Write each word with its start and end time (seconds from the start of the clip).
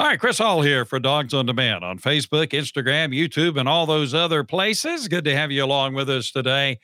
All 0.00 0.06
right, 0.06 0.18
Chris 0.18 0.38
Hall 0.38 0.62
here 0.62 0.86
for 0.86 0.98
Dogs 0.98 1.34
on 1.34 1.44
Demand 1.44 1.84
on 1.84 1.98
Facebook, 1.98 2.52
Instagram, 2.52 3.14
YouTube, 3.14 3.60
and 3.60 3.68
all 3.68 3.84
those 3.84 4.14
other 4.14 4.42
places. 4.42 5.08
Good 5.08 5.26
to 5.26 5.36
have 5.36 5.50
you 5.50 5.62
along 5.62 5.92
with 5.92 6.08
us 6.08 6.30
today 6.30 6.78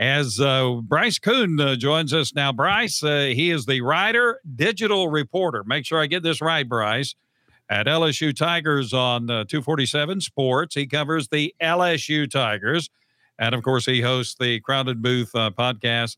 as 0.00 0.40
uh, 0.40 0.80
Bryce 0.82 1.20
Koon 1.20 1.60
uh, 1.60 1.76
joins 1.76 2.12
us 2.12 2.34
now. 2.34 2.50
Bryce, 2.50 3.04
uh, 3.04 3.30
he 3.32 3.52
is 3.52 3.66
the 3.66 3.82
writer, 3.82 4.40
digital 4.56 5.06
reporter. 5.06 5.62
Make 5.62 5.86
sure 5.86 6.02
I 6.02 6.06
get 6.06 6.24
this 6.24 6.40
right, 6.40 6.68
Bryce. 6.68 7.14
At 7.70 7.86
LSU 7.86 8.34
Tigers 8.34 8.92
on 8.92 9.30
uh, 9.30 9.44
247 9.44 10.20
Sports, 10.20 10.74
he 10.74 10.88
covers 10.88 11.28
the 11.28 11.54
LSU 11.62 12.28
Tigers. 12.28 12.90
And 13.38 13.54
of 13.54 13.62
course, 13.62 13.86
he 13.86 14.00
hosts 14.00 14.34
the 14.40 14.58
Crowded 14.58 15.00
Booth 15.00 15.32
uh, 15.36 15.52
podcast. 15.56 16.16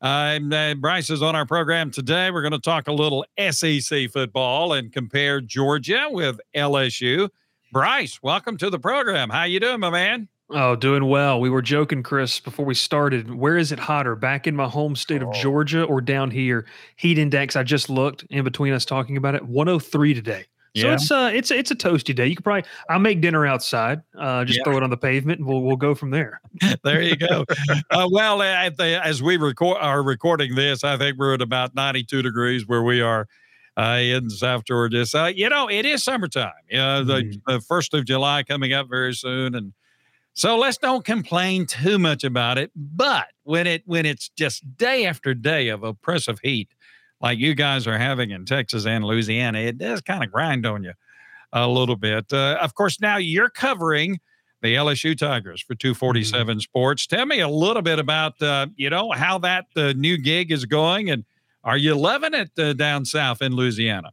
Uh, 0.00 0.74
Bryce 0.76 1.10
is 1.10 1.22
on 1.22 1.34
our 1.34 1.44
program 1.44 1.90
today. 1.90 2.30
We're 2.30 2.42
going 2.42 2.52
to 2.52 2.60
talk 2.60 2.86
a 2.86 2.92
little 2.92 3.24
SEC 3.50 4.10
football 4.12 4.72
and 4.72 4.92
compare 4.92 5.40
Georgia 5.40 6.06
with 6.08 6.38
LSU. 6.54 7.28
Bryce, 7.72 8.22
welcome 8.22 8.56
to 8.58 8.70
the 8.70 8.78
program. 8.78 9.28
How 9.28 9.42
you 9.42 9.58
doing, 9.58 9.80
my 9.80 9.90
man? 9.90 10.28
Oh, 10.50 10.76
doing 10.76 11.06
well. 11.06 11.40
We 11.40 11.50
were 11.50 11.60
joking, 11.60 12.04
Chris, 12.04 12.38
before 12.38 12.64
we 12.64 12.74
started. 12.74 13.34
Where 13.34 13.58
is 13.58 13.72
it 13.72 13.80
hotter, 13.80 14.14
back 14.14 14.46
in 14.46 14.54
my 14.54 14.68
home 14.68 14.94
state 14.94 15.20
of 15.20 15.28
oh. 15.28 15.32
Georgia 15.32 15.82
or 15.82 16.00
down 16.00 16.30
here? 16.30 16.64
Heat 16.96 17.18
index. 17.18 17.56
I 17.56 17.64
just 17.64 17.90
looked 17.90 18.24
in 18.30 18.44
between 18.44 18.72
us 18.72 18.84
talking 18.84 19.16
about 19.16 19.34
it. 19.34 19.44
103 19.44 20.14
today. 20.14 20.46
So 20.78 20.86
yeah. 20.86 20.94
it's 20.94 21.10
uh 21.10 21.30
it's 21.32 21.50
it's 21.50 21.70
a 21.70 21.76
toasty 21.76 22.14
day. 22.14 22.26
You 22.26 22.36
could 22.36 22.44
probably 22.44 22.64
I'll 22.88 22.98
make 22.98 23.20
dinner 23.20 23.46
outside. 23.46 24.02
Uh, 24.18 24.44
just 24.44 24.58
yeah. 24.58 24.64
throw 24.64 24.76
it 24.76 24.82
on 24.82 24.90
the 24.90 24.96
pavement, 24.96 25.40
and 25.40 25.48
we'll 25.48 25.62
we'll 25.62 25.76
go 25.76 25.94
from 25.94 26.10
there. 26.10 26.40
there 26.84 27.02
you 27.02 27.16
go. 27.16 27.44
uh, 27.90 28.08
well, 28.10 28.38
the, 28.38 29.00
as 29.02 29.22
we 29.22 29.36
record 29.36 29.78
are 29.80 30.02
recording 30.02 30.54
this, 30.54 30.84
I 30.84 30.96
think 30.96 31.18
we're 31.18 31.34
at 31.34 31.42
about 31.42 31.74
92 31.74 32.22
degrees 32.22 32.66
where 32.66 32.82
we 32.82 33.00
are 33.00 33.26
uh, 33.78 33.98
in 34.00 34.28
South 34.28 34.64
Georgia. 34.64 35.06
So 35.06 35.26
you 35.26 35.48
know 35.48 35.68
it 35.68 35.86
is 35.86 36.02
summertime. 36.04 36.52
You 36.68 36.78
know, 36.78 37.04
the 37.04 37.22
mm. 37.22 37.40
the 37.46 37.60
first 37.60 37.94
of 37.94 38.04
July 38.04 38.42
coming 38.42 38.72
up 38.72 38.88
very 38.88 39.14
soon, 39.14 39.54
and 39.54 39.72
so 40.34 40.56
let's 40.56 40.78
don't 40.78 41.04
complain 41.04 41.66
too 41.66 41.98
much 41.98 42.24
about 42.24 42.58
it. 42.58 42.70
But 42.76 43.26
when 43.44 43.66
it 43.66 43.82
when 43.86 44.06
it's 44.06 44.28
just 44.30 44.76
day 44.76 45.06
after 45.06 45.34
day 45.34 45.68
of 45.68 45.82
oppressive 45.82 46.38
heat, 46.42 46.68
like 47.20 47.38
you 47.38 47.54
guys 47.54 47.86
are 47.86 47.98
having 47.98 48.30
in 48.30 48.44
Texas 48.44 48.86
and 48.86 49.04
Louisiana, 49.04 49.58
it 49.58 49.78
does 49.78 50.00
kind 50.00 50.22
of 50.22 50.30
grind 50.30 50.66
on 50.66 50.84
you 50.84 50.92
a 51.52 51.68
little 51.68 51.96
bit. 51.96 52.32
Uh, 52.32 52.58
of 52.60 52.74
course, 52.74 53.00
now 53.00 53.16
you're 53.16 53.50
covering 53.50 54.20
the 54.60 54.74
LSU 54.74 55.16
Tigers 55.16 55.62
for 55.62 55.74
247 55.74 56.46
mm-hmm. 56.46 56.60
Sports. 56.60 57.06
Tell 57.06 57.26
me 57.26 57.40
a 57.40 57.48
little 57.48 57.82
bit 57.82 57.98
about 57.98 58.40
uh, 58.42 58.66
you 58.76 58.90
know 58.90 59.12
how 59.12 59.38
that 59.38 59.66
uh, 59.76 59.92
new 59.96 60.18
gig 60.18 60.50
is 60.50 60.64
going, 60.64 61.10
and 61.10 61.24
are 61.64 61.76
you 61.76 61.94
loving 61.94 62.34
it 62.34 62.50
uh, 62.58 62.72
down 62.72 63.04
south 63.04 63.42
in 63.42 63.52
Louisiana? 63.52 64.10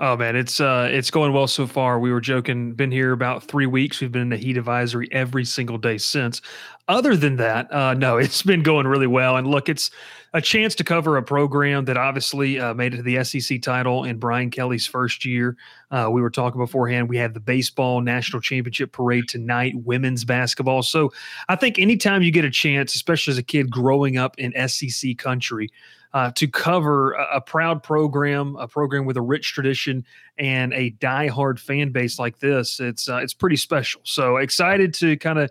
Oh 0.00 0.16
man, 0.16 0.36
it's 0.36 0.60
uh 0.60 0.88
it's 0.90 1.10
going 1.10 1.32
well 1.32 1.46
so 1.46 1.66
far. 1.66 1.98
We 1.98 2.12
were 2.12 2.20
joking, 2.20 2.74
been 2.74 2.90
here 2.90 3.12
about 3.12 3.44
three 3.44 3.66
weeks. 3.66 4.00
We've 4.00 4.12
been 4.12 4.22
in 4.22 4.28
the 4.28 4.36
heat 4.36 4.58
advisory 4.58 5.08
every 5.12 5.46
single 5.46 5.78
day 5.78 5.96
since. 5.96 6.42
Other 6.88 7.16
than 7.16 7.36
that, 7.36 7.72
uh 7.72 7.94
no, 7.94 8.16
it's 8.18 8.42
been 8.42 8.62
going 8.62 8.86
really 8.86 9.06
well. 9.06 9.36
And 9.36 9.46
look, 9.46 9.68
it's 9.68 9.90
a 10.34 10.40
chance 10.40 10.74
to 10.76 10.84
cover 10.84 11.16
a 11.16 11.22
program 11.22 11.84
that 11.84 11.96
obviously 11.96 12.58
uh, 12.58 12.72
made 12.72 12.94
it 12.94 12.98
to 12.98 13.02
the 13.02 13.22
SEC 13.22 13.60
title 13.60 14.04
in 14.04 14.18
Brian 14.18 14.50
Kelly's 14.50 14.86
first 14.86 15.24
year. 15.24 15.56
Uh, 15.90 16.08
we 16.10 16.22
were 16.22 16.30
talking 16.30 16.60
beforehand. 16.60 17.08
We 17.08 17.18
have 17.18 17.34
the 17.34 17.40
baseball 17.40 18.00
national 18.00 18.40
championship 18.40 18.92
parade 18.92 19.28
tonight, 19.28 19.74
women's 19.76 20.24
basketball. 20.24 20.82
So 20.82 21.12
I 21.48 21.56
think 21.56 21.78
anytime 21.78 22.22
you 22.22 22.30
get 22.30 22.46
a 22.46 22.50
chance, 22.50 22.94
especially 22.94 23.32
as 23.32 23.38
a 23.38 23.42
kid 23.42 23.70
growing 23.70 24.16
up 24.16 24.38
in 24.38 24.52
SEC 24.68 25.18
country, 25.18 25.70
uh, 26.14 26.30
to 26.32 26.46
cover 26.46 27.12
a, 27.12 27.36
a, 27.36 27.40
proud 27.40 27.82
program, 27.82 28.54
a 28.56 28.68
program 28.68 29.06
with 29.06 29.16
a 29.16 29.22
rich 29.22 29.54
tradition 29.54 30.04
and 30.36 30.72
a 30.74 30.90
die-hard 30.90 31.58
fan 31.58 31.90
base 31.90 32.18
like 32.18 32.38
this. 32.38 32.80
It's 32.80 33.08
uh, 33.08 33.16
it's 33.16 33.32
pretty 33.32 33.56
special. 33.56 34.02
So 34.04 34.36
excited 34.36 34.92
to 34.94 35.16
kind 35.16 35.38
of 35.38 35.50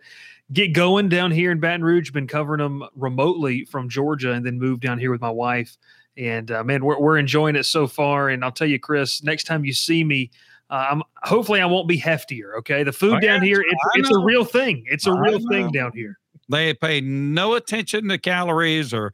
get 0.51 0.73
going 0.73 1.09
down 1.09 1.31
here 1.31 1.51
in 1.51 1.59
Baton 1.59 1.83
Rouge. 1.83 2.11
Been 2.11 2.27
covering 2.27 2.59
them 2.59 2.83
remotely 2.95 3.65
from 3.65 3.89
Georgia, 3.89 4.31
and 4.33 4.45
then 4.45 4.59
moved 4.59 4.81
down 4.81 4.99
here 4.99 5.11
with 5.11 5.21
my 5.21 5.29
wife. 5.29 5.77
And 6.17 6.51
uh, 6.51 6.63
man, 6.63 6.83
we're 6.83 6.99
we're 6.99 7.17
enjoying 7.17 7.55
it 7.55 7.65
so 7.65 7.87
far. 7.87 8.29
And 8.29 8.43
I'll 8.43 8.51
tell 8.51 8.67
you, 8.67 8.79
Chris, 8.79 9.23
next 9.23 9.45
time 9.45 9.65
you 9.65 9.73
see 9.73 10.03
me. 10.03 10.31
Uh, 10.69 10.87
I'm 10.91 11.03
hopefully 11.23 11.59
I 11.59 11.65
won't 11.65 11.87
be 11.87 11.99
heftier. 11.99 12.57
Okay, 12.59 12.83
the 12.83 12.93
food 12.93 13.15
oh, 13.15 13.19
down 13.19 13.41
here 13.41 13.61
it's, 13.61 13.81
it's 13.95 14.11
a 14.11 14.19
real 14.19 14.45
thing. 14.45 14.85
It's 14.87 15.05
a 15.05 15.13
real 15.13 15.39
thing 15.49 15.69
down 15.71 15.91
here. 15.93 16.17
They 16.49 16.73
pay 16.73 17.01
no 17.01 17.55
attention 17.55 18.07
to 18.07 18.17
calories 18.17 18.93
or 18.93 19.13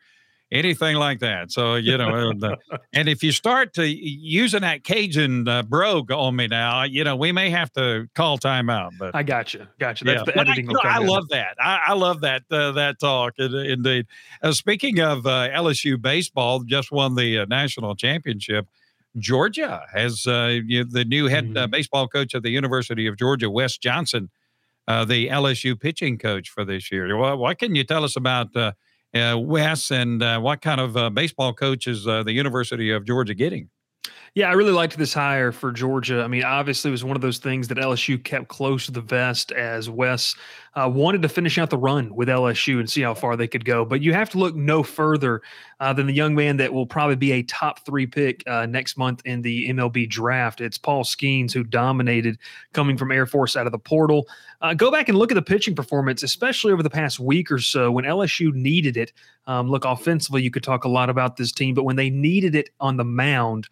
anything 0.52 0.96
like 0.96 1.20
that. 1.20 1.52
So 1.52 1.76
you 1.76 1.98
know, 1.98 2.30
and, 2.30 2.44
uh, 2.44 2.56
and 2.94 3.08
if 3.10 3.24
you 3.24 3.32
start 3.32 3.74
to 3.74 3.88
using 3.88 4.62
that 4.62 4.84
Cajun 4.84 5.48
uh, 5.48 5.64
brogue 5.64 6.12
on 6.12 6.36
me 6.36 6.48
now, 6.48 6.84
you 6.84 7.04
know, 7.04 7.16
we 7.16 7.32
may 7.32 7.50
have 7.50 7.72
to 7.74 8.08
call 8.16 8.38
timeout. 8.38 8.92
But 8.98 9.16
I 9.16 9.24
got 9.24 9.54
you, 9.54 9.68
got 9.80 10.02
you. 10.02 10.06
That's 10.06 10.20
yeah. 10.28 10.34
the 10.34 10.40
editing. 10.40 10.70
I, 10.84 10.96
I 10.96 10.98
love 11.00 11.30
that. 11.30 11.58
I, 11.60 11.80
I 11.88 11.94
love 11.94 12.22
that 12.22 12.44
uh, 12.52 12.72
that 12.74 13.00
talk. 13.00 13.34
Indeed. 13.38 14.08
Uh, 14.42 14.52
speaking 14.52 15.00
of 15.00 15.26
uh, 15.26 15.50
LSU 15.50 16.02
baseball, 16.02 16.60
just 16.62 16.92
won 16.92 17.16
the 17.16 17.40
uh, 17.40 17.46
national 17.46 17.96
championship. 17.96 18.68
Georgia 19.18 19.84
has 19.92 20.26
you 20.28 20.84
the 20.84 21.04
new 21.06 21.26
head 21.26 21.46
mm-hmm. 21.46 21.72
baseball 21.72 22.08
coach 22.08 22.34
of 22.34 22.44
the 22.44 22.52
University 22.52 23.08
of 23.08 23.18
Georgia, 23.18 23.50
Wes 23.50 23.78
Johnson. 23.78 24.30
the 24.86 25.28
LSU 25.30 25.80
pitching 25.80 26.20
coach 26.20 26.50
for 26.50 26.64
this 26.64 26.92
year. 26.92 27.18
Well, 27.18 27.36
what 27.38 27.58
can 27.58 27.74
you 27.74 27.84
tell 27.84 28.04
us 28.04 28.16
about 28.16 28.56
uh, 28.56 28.74
Wes, 29.14 29.92
and 29.92 30.22
uh, 30.22 30.40
what 30.40 30.62
kind 30.62 30.80
of 30.80 30.98
uh, 30.98 31.10
baseball 31.10 31.54
coach 31.54 31.88
is 31.88 32.08
uh, 32.08 32.24
the 32.24 32.34
University 32.34 32.92
of 32.92 33.06
Georgia 33.06 33.34
getting? 33.34 33.70
Yeah, 34.38 34.52
I 34.52 34.54
really 34.54 34.72
liked 34.72 34.96
this 35.00 35.16
hire 35.16 35.52
for 35.52 35.72
Georgia. 35.72 36.22
I 36.22 36.28
mean, 36.28 36.44
obviously, 36.44 36.90
it 36.90 36.92
was 36.92 37.04
one 37.04 37.16
of 37.16 37.24
those 37.24 37.40
things 37.40 37.70
that 37.70 37.80
LSU 37.80 38.24
kept 38.24 38.50
close 38.50 38.86
to 38.86 38.92
the 38.92 39.02
vest 39.02 39.52
as 39.52 39.90
Wes 39.90 40.36
uh, 40.76 40.88
wanted 40.88 41.24
to 41.24 41.28
finish 41.28 41.58
out 41.58 41.72
the 41.72 41.78
run 41.80 42.14
with 42.14 42.28
LSU 42.28 42.80
and 42.80 42.88
see 42.88 43.02
how 43.02 43.16
far 43.16 43.36
they 43.36 43.48
could 43.48 43.66
go. 43.66 43.84
But 43.84 44.02
you 44.02 44.14
have 44.14 44.30
to 44.30 44.38
look 44.38 44.56
no 44.56 44.84
further 44.84 45.42
uh, 45.80 45.92
than 45.94 46.06
the 46.06 46.14
young 46.14 46.36
man 46.36 46.58
that 46.58 46.72
will 46.72 46.86
probably 46.86 47.16
be 47.16 47.32
a 47.32 47.42
top 47.42 47.84
three 47.84 48.06
pick 48.06 48.44
uh, 48.48 48.68
next 48.68 48.96
month 48.96 49.24
in 49.26 49.42
the 49.42 49.70
MLB 49.70 50.08
draft. 50.08 50.62
It's 50.62 50.78
Paul 50.78 51.04
Skenes, 51.04 51.52
who 51.52 51.64
dominated 51.64 52.38
coming 52.74 52.96
from 52.96 53.12
Air 53.12 53.26
Force 53.26 53.56
out 53.56 53.66
of 53.66 53.72
the 53.72 53.80
portal. 53.80 54.28
Uh, 54.62 54.76
go 54.76 54.92
back 54.92 55.10
and 55.10 55.18
look 55.18 55.32
at 55.32 55.36
the 55.36 55.42
pitching 55.42 55.74
performance, 55.74 56.22
especially 56.22 56.72
over 56.72 56.84
the 56.84 56.92
past 56.92 57.20
week 57.20 57.52
or 57.52 57.58
so 57.58 57.92
when 57.92 58.06
LSU 58.06 58.54
needed 58.54 58.98
it. 58.98 59.14
Um, 59.48 59.68
look, 59.68 59.84
offensively, 59.84 60.44
you 60.44 60.52
could 60.52 60.62
talk 60.62 60.84
a 60.84 60.90
lot 60.90 61.10
about 61.10 61.38
this 61.38 61.52
team, 61.52 61.74
but 61.74 61.86
when 61.86 61.96
they 61.96 62.12
needed 62.12 62.54
it 62.54 62.70
on 62.80 62.98
the 62.98 63.04
mound, 63.04 63.68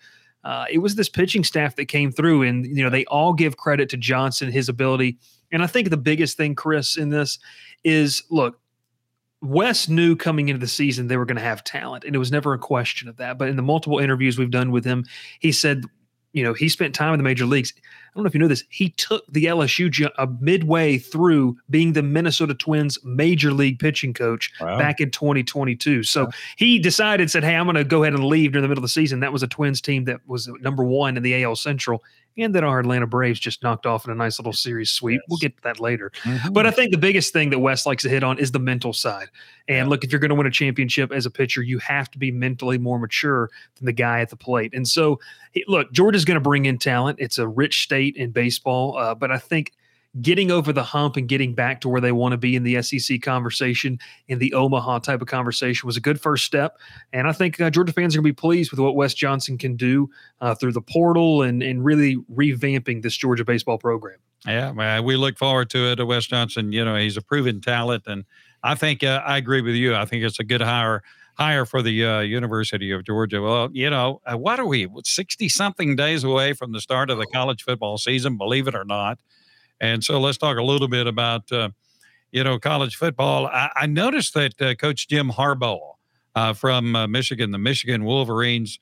uh, 0.46 0.66
it 0.70 0.78
was 0.78 0.94
this 0.94 1.10
pitching 1.10 1.44
staff 1.44 1.76
that 1.76 1.86
came 1.86 2.12
through, 2.12 2.44
and 2.44 2.66
you 2.66 2.84
know 2.84 2.90
they 2.92 3.04
all 3.06 3.34
give 3.34 3.58
credit 3.58 3.90
to 3.90 3.98
Johnson, 3.98 4.52
his 4.52 4.70
ability. 4.70 5.18
And 5.52 5.64
I 5.64 5.68
think 5.68 5.90
the 5.90 5.98
biggest 5.98 6.38
thing, 6.38 6.54
Chris, 6.54 6.98
in 6.98 7.10
this 7.10 7.40
is 7.84 8.24
look, 8.30 8.60
Wes 9.42 9.90
knew 9.90 10.16
coming 10.16 10.50
into 10.50 10.60
the 10.60 10.68
season 10.68 11.08
they 11.08 11.18
were 11.18 11.26
going 11.26 11.38
to 11.38 11.44
have 11.44 11.64
talent, 11.64 12.04
and 12.04 12.16
it 12.16 12.20
was 12.20 12.32
never 12.32 12.54
a 12.54 12.60
question 12.60 13.10
of 13.10 13.18
that. 13.18 13.40
But 13.40 13.50
in 13.50 13.56
the 13.56 13.64
multiple 13.64 13.98
interviews 13.98 14.38
we've 14.38 14.52
done 14.52 14.70
with 14.70 14.86
him, 14.86 15.06
he 15.40 15.52
said 15.52 15.86
you 16.36 16.44
know, 16.44 16.54
he 16.54 16.68
spent 16.68 16.94
time 16.94 17.14
in 17.14 17.18
the 17.18 17.24
major 17.24 17.46
leagues. 17.46 17.72
I 17.78 17.82
don't 18.14 18.24
know 18.24 18.28
if 18.28 18.34
you 18.34 18.42
know 18.42 18.50
this. 18.50 18.66
He 18.70 18.90
took 18.90 19.26
the 19.32 19.46
LSU 19.46 20.10
uh, 20.18 20.28
midway 20.42 20.98
through 20.98 21.58
being 21.70 21.94
the 21.94 22.04
Minnesota 22.04 22.54
Twins 22.54 22.98
major 23.06 23.54
league 23.54 23.80
pitching 23.80 24.14
coach 24.14 24.52
wow. 24.60 24.78
back 24.78 25.00
in 25.00 25.12
2022. 25.12 26.04
So 26.04 26.28
he 26.58 26.78
decided, 26.78 27.32
said, 27.32 27.46
Hey, 27.46 27.56
I'm 27.56 27.66
going 27.66 27.76
to 27.76 27.86
go 27.86 28.04
ahead 28.04 28.14
and 28.14 28.26
leave 28.26 28.52
during 28.52 28.64
the 28.64 28.68
middle 28.68 28.84
of 28.84 28.88
the 28.88 28.90
season. 28.90 29.22
That 29.22 29.32
was 29.32 29.44
a 29.44 29.48
Twins 29.48 29.80
team 29.80 30.04
that 30.06 30.20
was 30.28 30.50
number 30.60 30.84
one 30.84 31.16
in 31.16 31.24
the 31.24 31.42
AL 31.42 31.56
Central 31.56 32.04
and 32.38 32.54
that 32.56 32.64
our 32.64 32.80
Atlanta 32.80 33.08
Braves 33.08 33.40
just 33.40 33.64
knocked 33.64 33.86
off 33.86 34.06
in 34.06 34.12
a 34.12 34.16
nice 34.16 34.40
little 34.40 34.54
series 34.54 34.92
sweep. 34.92 35.22
Yes. 35.22 35.28
We'll 35.30 35.38
get 35.38 35.56
to 35.58 35.64
that 35.64 35.80
later. 35.80 36.12
Mm-hmm. 36.24 36.54
But 36.54 36.66
I 36.66 36.72
think 36.72 36.92
the 36.92 36.98
biggest 36.98 37.34
thing 37.34 37.50
that 37.52 37.60
Wes 37.60 37.86
likes 37.86 38.04
to 38.04 38.10
hit 38.10 38.24
on 38.24 38.38
is 38.40 38.52
the 38.52 38.60
mental 38.60 38.94
side. 38.94 39.30
And 39.68 39.78
yeah. 39.78 39.90
look, 39.90 40.04
if 40.04 40.12
you're 40.12 40.20
going 40.20 40.30
to 40.30 40.36
win 40.36 40.48
a 40.48 40.52
championship 40.52 41.12
as 41.12 41.26
a 41.26 41.32
pitcher, 41.32 41.62
you 41.62 41.80
have 41.80 42.12
to 42.12 42.18
be 42.18 42.32
mentally 42.32 42.78
more 42.78 43.00
mature 43.00 43.50
than 43.78 43.86
the 43.86 43.94
guy 43.94 44.20
at 44.22 44.30
the 44.30 44.36
plate. 44.36 44.74
And 44.74 44.88
so, 44.88 45.20
look, 45.68 45.92
Georgia's 45.92 46.26
going 46.26 46.36
to 46.36 46.42
bring 46.42 46.66
in 46.66 46.78
talent. 46.78 47.20
It's 47.20 47.38
a 47.38 47.48
rich 47.48 47.84
state 47.84 48.16
in 48.16 48.32
baseball, 48.32 48.98
uh, 48.98 49.16
but 49.16 49.32
I 49.32 49.38
think– 49.38 49.72
getting 50.22 50.52
over 50.52 50.72
the 50.72 50.84
hump 50.84 51.18
and 51.18 51.28
getting 51.28 51.54
back 51.54 51.82
to 51.82 51.90
where 51.90 52.02
they 52.02 52.12
want 52.12 52.32
to 52.32 52.38
be 52.38 52.56
in 52.56 52.64
the 52.64 52.82
SEC 52.82 53.22
conversation, 53.22 54.00
in 54.28 54.40
the 54.40 54.54
Omaha 54.54 55.00
type 55.00 55.22
of 55.22 55.28
conversation, 55.28 55.86
was 55.86 55.98
a 55.98 56.02
good 56.02 56.20
first 56.20 56.46
step. 56.46 56.78
And 57.14 57.28
I 57.28 57.32
think 57.32 57.60
uh, 57.60 57.70
Georgia 57.70 57.94
fans 57.94 58.16
are 58.16 58.20
going 58.20 58.30
to 58.30 58.34
be 58.34 58.34
pleased 58.34 58.72
with 58.72 58.80
what 58.80 58.96
Wes 58.96 59.14
Johnson 59.14 59.58
can 59.58 59.76
do 59.76 60.10
uh, 60.42 60.56
through 60.56 60.72
the 60.72 60.82
portal 60.82 61.42
and, 61.42 61.62
and 61.62 61.84
really 61.84 62.18
revamping 62.34 63.02
this 63.02 63.16
Georgia 63.18 63.44
baseball 63.44 63.78
program. 63.78 64.18
Yeah, 64.46 64.72
man, 64.74 65.04
we 65.04 65.16
look 65.16 65.38
forward 65.38 65.70
to 65.72 65.92
it. 65.92 66.06
Wes 66.06 66.26
Johnson, 66.26 66.72
you 66.72 66.86
know, 66.86 66.96
he's 66.96 67.18
a 67.18 67.22
proven 67.22 67.62
talent. 67.62 68.04
And 68.06 68.26
I 68.64 68.76
think 68.76 69.04
uh, 69.04 69.22
I 69.26 69.38
agree 69.38 69.62
with 69.62 69.76
you. 69.76 69.96
I 69.96 70.06
think 70.06 70.24
it's 70.24 70.40
a 70.40 70.44
good 70.44 70.62
hire 70.62 71.04
hire 71.36 71.66
for 71.66 71.82
the 71.82 72.06
uh, 72.06 72.20
University 72.22 72.92
of 72.92 73.04
Georgia. 73.04 73.42
Well, 73.42 73.70
you 73.74 73.90
know, 73.90 74.22
uh, 74.26 74.38
what 74.38 74.58
are 74.58 74.66
we, 74.66 74.88
60 75.04 75.50
something 75.50 75.98
days 75.98 76.24
away 76.24 76.54
from 76.54 76.72
the 76.72 76.80
start 76.80 77.10
of 77.10 77.18
the 77.18 77.26
college 77.26 77.64
football 77.64 77.98
season, 77.98 78.38
believe 78.38 78.70
it 78.70 78.76
or 78.76 78.86
not? 78.86 79.20
And 79.82 80.04
so 80.04 80.20
let's 80.20 80.38
talk 80.38 80.58
a 80.58 80.64
little 80.64 80.88
bit 80.88 81.08
about, 81.08 81.52
uh, 81.52 81.70
you 82.32 82.44
know, 82.44 82.60
college 82.60 82.96
football. 82.96 83.48
I, 83.48 83.70
I 83.76 83.86
noticed 83.86 84.34
that 84.34 84.62
uh, 84.62 84.76
Coach 84.76 85.08
Jim 85.08 85.30
Harbaugh 85.32 85.96
uh, 86.36 86.54
from 86.54 86.96
uh, 86.96 87.08
Michigan, 87.08 87.52
the 87.52 87.58
Michigan 87.58 88.04
Wolverines, 88.04 88.80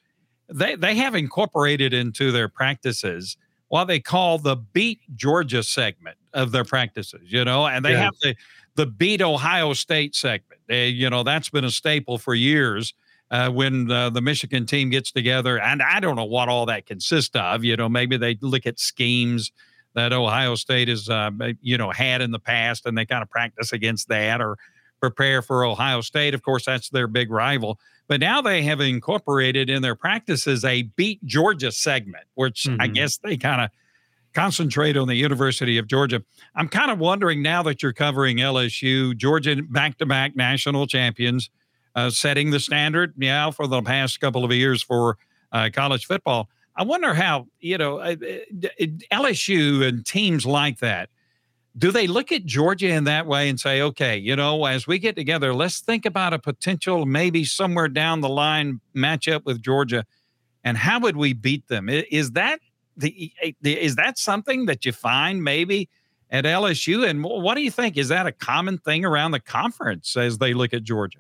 they, 0.50 0.75
they 0.75 0.95
have 0.95 1.16
incorporated 1.16 1.94
into 1.94 2.31
their 2.31 2.48
practices 2.48 3.38
what 3.74 3.86
they 3.86 4.00
call 4.00 4.38
the 4.38 4.56
beat 4.56 5.00
Georgia 5.16 5.63
segment 5.63 6.16
of 6.36 6.51
their 6.51 6.63
practices, 6.63 7.22
you 7.24 7.44
know, 7.44 7.66
and 7.66 7.84
they 7.84 7.94
yeah. 7.94 8.04
have 8.04 8.13
the 8.22 8.36
the 8.75 8.86
beat 8.86 9.19
Ohio 9.19 9.74
State 9.74 10.13
segment. 10.13 10.62
They, 10.68 10.90
you 10.90 11.10
know, 11.10 11.24
that's 11.24 11.50
been 11.50 11.66
a 11.66 11.72
staple 11.72 12.19
for 12.19 12.36
years. 12.36 12.94
Uh, 13.31 13.50
when 13.50 13.90
uh, 13.90 14.12
the 14.12 14.22
Michigan 14.22 14.68
team 14.68 14.92
gets 14.92 15.12
together, 15.12 15.60
and 15.60 15.81
I 15.81 16.00
don't 16.00 16.16
know 16.16 16.24
what 16.24 16.50
all 16.50 16.68
that 16.68 16.86
consists 16.86 17.36
of. 17.36 17.63
You 17.63 17.75
know, 17.75 17.90
maybe 17.90 18.16
they 18.16 18.38
look 18.42 18.68
at 18.68 18.78
schemes 18.78 19.51
that 19.94 20.13
Ohio 20.13 20.56
State 20.56 20.88
has, 20.88 21.10
uh, 21.10 21.31
you 21.62 21.78
know, 21.78 21.92
had 21.92 22.22
in 22.22 22.31
the 22.31 22.40
past, 22.40 22.86
and 22.86 22.98
they 22.98 23.06
kind 23.06 23.22
of 23.22 23.30
practice 23.30 23.72
against 23.72 24.07
that 24.10 24.42
or 24.42 24.57
prepare 25.00 25.42
for 25.42 25.66
Ohio 25.66 26.01
State. 26.01 26.34
Of 26.34 26.44
course, 26.44 26.66
that's 26.66 26.90
their 26.90 27.07
big 27.07 27.30
rival. 27.30 27.80
But 28.07 28.19
now 28.19 28.42
they 28.42 28.63
have 28.63 28.81
incorporated 28.81 29.69
in 29.69 29.81
their 29.81 29.95
practices 29.95 30.66
a 30.66 30.84
beat 30.84 31.24
Georgia 31.25 31.72
segment, 31.72 32.25
which 32.36 32.63
mm-hmm. 32.63 32.81
I 32.81 32.88
guess 32.88 33.18
they 33.18 33.38
kind 33.38 33.62
of 33.62 33.69
concentrate 34.34 34.98
on 34.98 35.07
the 35.07 35.16
University 35.16 35.78
of 35.78 35.88
Georgia. 35.88 36.24
I'm 36.56 36.68
kind 36.68 36.92
of 36.92 37.00
wondering 37.00 37.42
now 37.42 37.63
that 37.63 37.84
you're 37.84 37.94
covering 37.94 38.38
LSU, 38.38 39.16
Georgia 39.16 39.62
back 39.62 39.98
to 40.00 40.06
back 40.06 40.36
national 40.36 40.88
champions, 40.88 41.50
uh, 41.95 42.10
setting 42.10 42.50
the 42.50 42.60
standard, 42.60 43.13
yeah, 43.18 43.51
for 43.51 43.68
the 43.68 43.81
past 43.81 44.19
couple 44.19 44.44
of 44.44 44.51
years 44.51 44.81
for 44.81 45.18
uh, 45.51 45.69
college 45.72 46.06
football. 46.06 46.50
I 46.75 46.83
wonder 46.83 47.13
how, 47.13 47.47
you 47.59 47.77
know, 47.77 47.99
uh, 47.99 48.15
uh 48.21 48.85
LSU 49.11 49.87
and 49.87 50.05
teams 50.05 50.45
like 50.45 50.79
that, 50.79 51.09
do 51.77 51.91
they 51.91 52.07
look 52.07 52.31
at 52.31 52.45
Georgia 52.45 52.89
in 52.89 53.03
that 53.05 53.25
way 53.25 53.49
and 53.49 53.59
say, 53.59 53.81
okay, 53.81 54.17
you 54.17 54.35
know, 54.35 54.65
as 54.65 54.85
we 54.85 54.99
get 54.99 55.15
together, 55.15 55.53
let's 55.53 55.79
think 55.79 56.05
about 56.05 56.33
a 56.33 56.39
potential 56.39 57.05
maybe 57.05 57.45
somewhere 57.45 57.87
down 57.87 58.21
the 58.21 58.29
line 58.29 58.79
matchup 58.95 59.45
with 59.45 59.61
Georgia 59.61 60.05
and 60.63 60.77
how 60.77 60.99
would 60.99 61.17
we 61.17 61.33
beat 61.33 61.67
them? 61.67 61.89
Is 61.89 62.31
that 62.31 62.59
the, 62.95 63.33
is 63.63 63.95
that 63.95 64.17
something 64.17 64.65
that 64.67 64.85
you 64.85 64.91
find 64.91 65.43
maybe 65.43 65.89
at 66.29 66.45
LSU? 66.45 67.07
And 67.07 67.23
what 67.23 67.55
do 67.55 67.61
you 67.61 67.71
think? 67.71 67.97
Is 67.97 68.09
that 68.09 68.27
a 68.27 68.31
common 68.31 68.77
thing 68.77 69.03
around 69.03 69.31
the 69.31 69.39
conference 69.39 70.15
as 70.15 70.37
they 70.37 70.53
look 70.53 70.73
at 70.73 70.83
Georgia? 70.83 71.19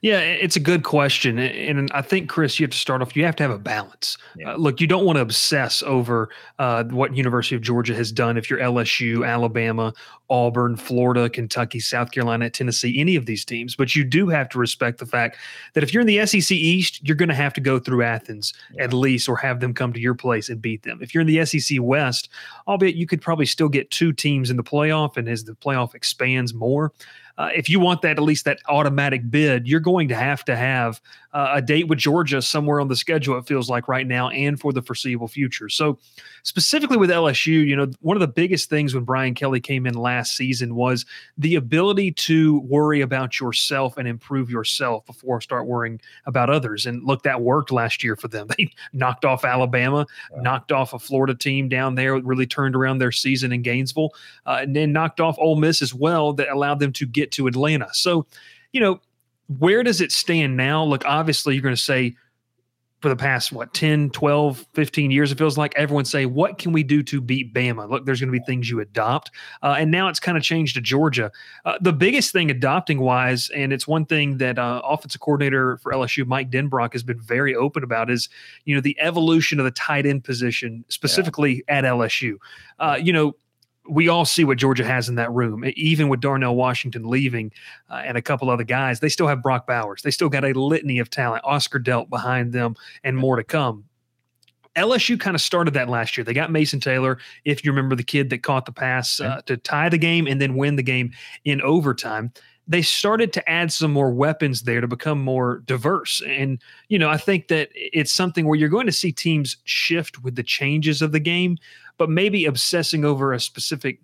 Yeah, 0.00 0.20
it's 0.20 0.56
a 0.56 0.60
good 0.60 0.82
question, 0.82 1.38
and 1.38 1.90
I 1.92 2.02
think 2.02 2.28
Chris, 2.28 2.58
you 2.58 2.64
have 2.64 2.70
to 2.70 2.78
start 2.78 3.02
off. 3.02 3.16
You 3.16 3.24
have 3.24 3.36
to 3.36 3.42
have 3.42 3.52
a 3.52 3.58
balance. 3.58 4.18
Yeah. 4.36 4.52
Uh, 4.52 4.56
look, 4.56 4.80
you 4.80 4.86
don't 4.86 5.04
want 5.04 5.16
to 5.16 5.22
obsess 5.22 5.82
over 5.82 6.30
uh, 6.58 6.84
what 6.84 7.16
University 7.16 7.54
of 7.54 7.62
Georgia 7.62 7.94
has 7.94 8.10
done. 8.10 8.36
If 8.36 8.50
you're 8.50 8.58
LSU, 8.58 9.26
Alabama, 9.26 9.92
Auburn, 10.30 10.76
Florida, 10.76 11.28
Kentucky, 11.30 11.80
South 11.80 12.10
Carolina, 12.10 12.50
Tennessee, 12.50 12.98
any 12.98 13.16
of 13.16 13.26
these 13.26 13.44
teams, 13.44 13.74
but 13.74 13.96
you 13.96 14.04
do 14.04 14.28
have 14.28 14.48
to 14.50 14.58
respect 14.58 14.98
the 14.98 15.06
fact 15.06 15.36
that 15.74 15.82
if 15.82 15.92
you're 15.92 16.00
in 16.02 16.06
the 16.06 16.24
SEC 16.26 16.52
East, 16.52 17.00
you're 17.06 17.16
going 17.16 17.28
to 17.28 17.34
have 17.34 17.54
to 17.54 17.60
go 17.60 17.78
through 17.78 18.02
Athens 18.02 18.52
yeah. 18.74 18.84
at 18.84 18.92
least, 18.92 19.28
or 19.28 19.36
have 19.36 19.60
them 19.60 19.72
come 19.72 19.92
to 19.92 20.00
your 20.00 20.14
place 20.14 20.48
and 20.48 20.60
beat 20.60 20.82
them. 20.82 20.98
If 21.00 21.14
you're 21.14 21.22
in 21.22 21.26
the 21.26 21.44
SEC 21.44 21.78
West, 21.80 22.28
albeit 22.66 22.96
you 22.96 23.06
could 23.06 23.20
probably 23.20 23.46
still 23.46 23.68
get 23.68 23.90
two 23.90 24.12
teams 24.12 24.50
in 24.50 24.56
the 24.56 24.64
playoff, 24.64 25.16
and 25.16 25.28
as 25.28 25.44
the 25.44 25.52
playoff 25.52 25.94
expands 25.94 26.52
more 26.52 26.92
uh, 27.38 27.50
if 27.54 27.68
you 27.68 27.78
want 27.78 28.02
that 28.02 28.18
at 28.18 28.22
least 28.22 28.44
that 28.44 28.58
automatic 28.66 29.30
bid, 29.30 29.68
you're 29.68 29.78
going 29.78 30.08
to 30.08 30.14
have 30.14 30.44
to 30.44 30.56
have 30.56 31.00
uh, 31.32 31.52
a 31.52 31.62
date 31.62 31.86
with 31.86 31.98
Georgia 31.98 32.42
somewhere 32.42 32.80
on 32.80 32.88
the 32.88 32.96
schedule. 32.96 33.38
It 33.38 33.46
feels 33.46 33.70
like 33.70 33.86
right 33.86 34.06
now, 34.06 34.28
and 34.30 34.58
for 34.58 34.72
the 34.72 34.82
foreseeable 34.82 35.28
future. 35.28 35.68
So, 35.68 35.98
specifically 36.42 36.96
with 36.96 37.10
LSU, 37.10 37.64
you 37.64 37.76
know, 37.76 37.86
one 38.00 38.16
of 38.16 38.20
the 38.20 38.26
biggest 38.26 38.68
things 38.68 38.92
when 38.92 39.04
Brian 39.04 39.34
Kelly 39.34 39.60
came 39.60 39.86
in 39.86 39.94
last 39.94 40.17
season 40.26 40.74
was 40.74 41.06
the 41.36 41.54
ability 41.54 42.12
to 42.12 42.60
worry 42.60 43.00
about 43.00 43.38
yourself 43.38 43.96
and 43.96 44.08
improve 44.08 44.50
yourself 44.50 45.06
before 45.06 45.40
start 45.40 45.66
worrying 45.66 46.00
about 46.26 46.50
others. 46.50 46.86
And 46.86 47.04
look, 47.04 47.22
that 47.22 47.40
worked 47.40 47.70
last 47.70 48.02
year 48.02 48.16
for 48.16 48.28
them. 48.28 48.48
They 48.58 48.72
knocked 48.92 49.24
off 49.24 49.44
Alabama, 49.44 50.06
wow. 50.32 50.42
knocked 50.42 50.72
off 50.72 50.92
a 50.92 50.98
Florida 50.98 51.34
team 51.34 51.68
down 51.68 51.94
there, 51.94 52.18
really 52.18 52.46
turned 52.46 52.74
around 52.74 52.98
their 52.98 53.12
season 53.12 53.52
in 53.52 53.62
Gainesville, 53.62 54.10
uh, 54.46 54.58
and 54.62 54.74
then 54.74 54.90
knocked 54.92 55.20
off 55.20 55.36
Ole 55.38 55.56
Miss 55.56 55.80
as 55.80 55.94
well. 55.94 56.32
That 56.32 56.48
allowed 56.48 56.80
them 56.80 56.92
to 56.94 57.06
get 57.06 57.30
to 57.32 57.46
Atlanta. 57.46 57.88
So, 57.92 58.26
you 58.72 58.80
know, 58.80 59.00
where 59.58 59.82
does 59.82 60.00
it 60.00 60.10
stand 60.10 60.56
now? 60.56 60.82
Look, 60.82 61.04
obviously, 61.04 61.54
you're 61.54 61.62
going 61.62 61.74
to 61.74 61.80
say 61.80 62.16
for 63.00 63.08
the 63.08 63.16
past, 63.16 63.52
what, 63.52 63.72
10, 63.74 64.10
12, 64.10 64.66
15 64.72 65.10
years, 65.10 65.30
it 65.30 65.38
feels 65.38 65.56
like 65.56 65.72
everyone 65.76 66.04
say, 66.04 66.26
what 66.26 66.58
can 66.58 66.72
we 66.72 66.82
do 66.82 67.02
to 67.04 67.20
beat 67.20 67.54
Bama? 67.54 67.88
Look, 67.88 68.04
there's 68.04 68.20
going 68.20 68.32
to 68.32 68.38
be 68.38 68.44
things 68.44 68.68
you 68.68 68.80
adopt. 68.80 69.30
Uh, 69.62 69.76
and 69.78 69.90
now 69.90 70.08
it's 70.08 70.18
kind 70.18 70.36
of 70.36 70.42
changed 70.42 70.74
to 70.74 70.80
Georgia. 70.80 71.30
Uh, 71.64 71.78
the 71.80 71.92
biggest 71.92 72.32
thing 72.32 72.50
adopting 72.50 72.98
wise, 72.98 73.50
and 73.50 73.72
it's 73.72 73.86
one 73.86 74.04
thing 74.04 74.38
that 74.38 74.58
uh, 74.58 74.82
offensive 74.84 75.20
coordinator 75.20 75.76
for 75.78 75.92
LSU, 75.92 76.26
Mike 76.26 76.50
Denbrock, 76.50 76.92
has 76.92 77.04
been 77.04 77.20
very 77.20 77.54
open 77.54 77.84
about 77.84 78.10
is, 78.10 78.28
you 78.64 78.74
know, 78.74 78.80
the 78.80 78.96
evolution 78.98 79.60
of 79.60 79.64
the 79.64 79.70
tight 79.70 80.04
end 80.04 80.24
position, 80.24 80.84
specifically 80.88 81.62
yeah. 81.68 81.78
at 81.78 81.84
LSU. 81.84 82.34
Uh, 82.80 82.98
you 83.00 83.12
know, 83.12 83.34
we 83.88 84.08
all 84.08 84.24
see 84.24 84.44
what 84.44 84.58
Georgia 84.58 84.84
has 84.84 85.08
in 85.08 85.14
that 85.16 85.32
room. 85.32 85.64
Even 85.76 86.08
with 86.08 86.20
Darnell 86.20 86.56
Washington 86.56 87.08
leaving 87.08 87.52
uh, 87.90 88.02
and 88.04 88.16
a 88.16 88.22
couple 88.22 88.50
other 88.50 88.64
guys, 88.64 89.00
they 89.00 89.08
still 89.08 89.26
have 89.26 89.42
Brock 89.42 89.66
Bowers. 89.66 90.02
They 90.02 90.10
still 90.10 90.28
got 90.28 90.44
a 90.44 90.52
litany 90.52 90.98
of 90.98 91.10
talent. 91.10 91.42
Oscar 91.44 91.80
Delp 91.80 92.08
behind 92.10 92.52
them, 92.52 92.76
and 93.04 93.16
more 93.16 93.36
to 93.36 93.44
come. 93.44 93.84
LSU 94.76 95.18
kind 95.18 95.34
of 95.34 95.40
started 95.40 95.74
that 95.74 95.88
last 95.88 96.16
year. 96.16 96.24
They 96.24 96.34
got 96.34 96.52
Mason 96.52 96.78
Taylor, 96.78 97.18
if 97.44 97.64
you 97.64 97.72
remember 97.72 97.96
the 97.96 98.04
kid 98.04 98.30
that 98.30 98.42
caught 98.42 98.64
the 98.64 98.72
pass 98.72 99.20
uh, 99.20 99.40
to 99.46 99.56
tie 99.56 99.88
the 99.88 99.98
game 99.98 100.26
and 100.26 100.40
then 100.40 100.54
win 100.54 100.76
the 100.76 100.82
game 100.82 101.12
in 101.44 101.60
overtime. 101.62 102.32
They 102.68 102.82
started 102.82 103.32
to 103.32 103.48
add 103.48 103.72
some 103.72 103.90
more 103.90 104.10
weapons 104.10 104.62
there 104.62 104.80
to 104.80 104.86
become 104.86 105.20
more 105.20 105.62
diverse. 105.64 106.22
And, 106.26 106.62
you 106.88 106.98
know, 106.98 107.08
I 107.08 107.16
think 107.16 107.48
that 107.48 107.70
it's 107.74 108.12
something 108.12 108.46
where 108.46 108.58
you're 108.58 108.68
going 108.68 108.86
to 108.86 108.92
see 108.92 109.10
teams 109.10 109.56
shift 109.64 110.22
with 110.22 110.36
the 110.36 110.42
changes 110.42 111.00
of 111.00 111.12
the 111.12 111.20
game 111.20 111.56
but 111.98 112.08
maybe 112.08 112.46
obsessing 112.46 113.04
over 113.04 113.32
a 113.32 113.40
specific 113.40 114.00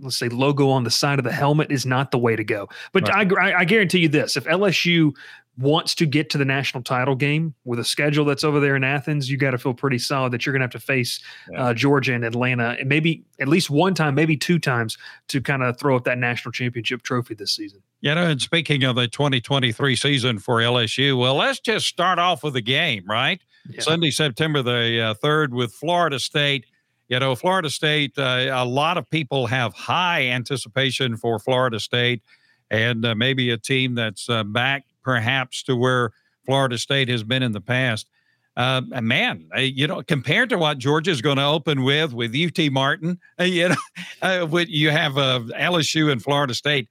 let's 0.00 0.16
say 0.16 0.28
logo 0.28 0.68
on 0.68 0.84
the 0.84 0.90
side 0.90 1.18
of 1.18 1.24
the 1.24 1.32
helmet 1.32 1.72
is 1.72 1.84
not 1.84 2.10
the 2.10 2.18
way 2.18 2.36
to 2.36 2.44
go. 2.44 2.68
But 2.92 3.08
right. 3.08 3.32
I, 3.32 3.60
I, 3.60 3.64
guarantee 3.64 3.98
you 4.00 4.08
this: 4.08 4.36
if 4.36 4.44
LSU 4.44 5.12
wants 5.58 5.94
to 5.96 6.06
get 6.06 6.30
to 6.30 6.38
the 6.38 6.44
national 6.44 6.82
title 6.84 7.16
game 7.16 7.52
with 7.64 7.80
a 7.80 7.84
schedule 7.84 8.24
that's 8.24 8.44
over 8.44 8.60
there 8.60 8.76
in 8.76 8.84
Athens, 8.84 9.28
you 9.28 9.36
got 9.36 9.50
to 9.50 9.58
feel 9.58 9.74
pretty 9.74 9.98
solid 9.98 10.32
that 10.32 10.46
you're 10.46 10.52
going 10.52 10.60
to 10.60 10.64
have 10.64 10.70
to 10.70 10.78
face 10.78 11.20
yeah. 11.50 11.64
uh, 11.64 11.74
Georgia 11.74 12.14
and 12.14 12.24
Atlanta, 12.24 12.76
and 12.78 12.88
maybe 12.88 13.24
at 13.40 13.48
least 13.48 13.68
one 13.68 13.94
time, 13.94 14.14
maybe 14.14 14.36
two 14.36 14.58
times, 14.58 14.96
to 15.28 15.40
kind 15.40 15.62
of 15.62 15.78
throw 15.78 15.96
up 15.96 16.04
that 16.04 16.18
national 16.18 16.52
championship 16.52 17.02
trophy 17.02 17.34
this 17.34 17.54
season. 17.54 17.82
You 18.00 18.14
know, 18.14 18.24
and 18.24 18.40
speaking 18.40 18.84
of 18.84 18.94
the 18.94 19.08
2023 19.08 19.96
season 19.96 20.38
for 20.38 20.58
LSU, 20.58 21.18
well, 21.18 21.34
let's 21.34 21.58
just 21.58 21.86
start 21.86 22.20
off 22.20 22.44
with 22.44 22.54
the 22.54 22.60
game, 22.60 23.04
right? 23.08 23.40
Yeah. 23.68 23.80
Sunday, 23.80 24.10
September 24.10 24.62
the 24.62 25.00
uh, 25.00 25.14
3rd, 25.14 25.50
with 25.50 25.72
Florida 25.72 26.20
State 26.20 26.66
you 27.08 27.18
know, 27.18 27.34
Florida 27.34 27.70
State, 27.70 28.18
uh, 28.18 28.50
a 28.52 28.64
lot 28.64 28.98
of 28.98 29.08
people 29.10 29.46
have 29.46 29.72
high 29.72 30.26
anticipation 30.26 31.16
for 31.16 31.38
Florida 31.38 31.80
State 31.80 32.22
and 32.70 33.04
uh, 33.04 33.14
maybe 33.14 33.50
a 33.50 33.56
team 33.56 33.94
that's 33.94 34.28
uh, 34.28 34.44
back 34.44 34.84
perhaps 35.02 35.62
to 35.64 35.74
where 35.74 36.10
Florida 36.44 36.76
State 36.76 37.08
has 37.08 37.22
been 37.22 37.42
in 37.42 37.52
the 37.52 37.62
past. 37.62 38.08
Uh, 38.56 38.82
man, 39.00 39.48
you 39.56 39.86
know, 39.86 40.02
compared 40.02 40.50
to 40.50 40.58
what 40.58 40.78
Georgia 40.78 41.12
is 41.12 41.22
going 41.22 41.36
to 41.36 41.44
open 41.44 41.84
with, 41.84 42.12
with 42.12 42.34
UT 42.34 42.72
Martin, 42.72 43.18
uh, 43.40 43.44
you 43.44 43.68
know, 43.68 43.76
uh, 44.22 44.46
you 44.66 44.90
have 44.90 45.12
LSU 45.12 46.10
and 46.10 46.22
Florida 46.22 46.54
State. 46.54 46.88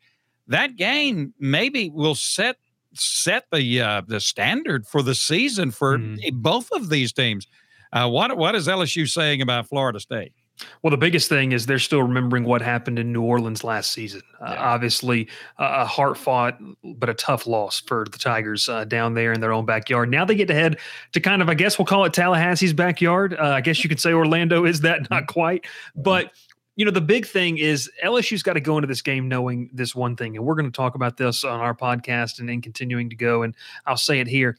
That 0.47 0.77
game 0.77 1.33
maybe 1.39 1.89
will 1.89 2.15
set 2.15 2.57
set 2.93 3.45
the 3.51 4.03
the 4.07 4.19
standard 4.19 4.87
for 4.87 5.03
the 5.03 5.13
season 5.13 5.69
for 5.69 5.99
mm. 5.99 6.17
both 6.33 6.71
of 6.71 6.89
these 6.89 7.11
teams. 7.11 7.45
Uh, 7.91 8.09
what 8.09 8.37
what 8.37 8.55
is 8.55 8.67
LSU 8.67 9.07
saying 9.09 9.41
about 9.41 9.67
Florida 9.67 9.99
State? 9.99 10.33
Well, 10.81 10.91
the 10.91 10.97
biggest 10.97 11.29
thing 11.29 11.51
is 11.51 11.65
they're 11.65 11.79
still 11.79 12.01
remembering 12.01 12.43
what 12.43 12.61
happened 12.61 12.97
in 12.99 13.13
New 13.13 13.21
Orleans 13.21 13.63
last 13.63 13.91
season. 13.91 14.21
Uh, 14.41 14.55
obviously, 14.57 15.27
uh, 15.59 15.79
a 15.79 15.85
hard 15.85 16.17
fought 16.17 16.57
but 16.83 17.09
a 17.09 17.13
tough 17.13 17.45
loss 17.45 17.81
for 17.81 18.05
the 18.11 18.17
Tigers 18.17 18.67
uh, 18.67 18.85
down 18.85 19.13
there 19.13 19.33
in 19.33 19.41
their 19.41 19.53
own 19.53 19.65
backyard. 19.65 20.09
Now 20.09 20.25
they 20.25 20.35
get 20.35 20.47
to 20.47 20.53
head 20.53 20.79
to 21.13 21.19
kind 21.19 21.41
of, 21.41 21.49
I 21.49 21.53
guess 21.53 21.77
we'll 21.77 21.85
call 21.85 22.05
it 22.05 22.13
Tallahassee's 22.13 22.73
backyard. 22.73 23.35
Uh, 23.35 23.49
I 23.49 23.61
guess 23.61 23.83
you 23.83 23.89
could 23.89 23.99
say 23.99 24.13
Orlando 24.13 24.65
is 24.65 24.81
that, 24.81 25.09
not 25.09 25.27
quite. 25.27 25.65
But, 25.95 26.31
you 26.75 26.85
know, 26.85 26.91
the 26.91 27.01
big 27.01 27.25
thing 27.27 27.57
is 27.57 27.89
LSU's 28.03 28.43
got 28.43 28.53
to 28.53 28.61
go 28.61 28.77
into 28.77 28.87
this 28.87 29.01
game 29.01 29.27
knowing 29.27 29.69
this 29.73 29.95
one 29.95 30.15
thing. 30.15 30.35
And 30.37 30.45
we're 30.45 30.55
going 30.55 30.71
to 30.71 30.75
talk 30.75 30.95
about 30.95 31.17
this 31.17 31.43
on 31.43 31.59
our 31.59 31.75
podcast 31.75 32.39
and 32.39 32.49
then 32.49 32.61
continuing 32.61 33.09
to 33.09 33.15
go. 33.15 33.43
And 33.43 33.55
I'll 33.85 33.97
say 33.97 34.19
it 34.19 34.27
here 34.27 34.57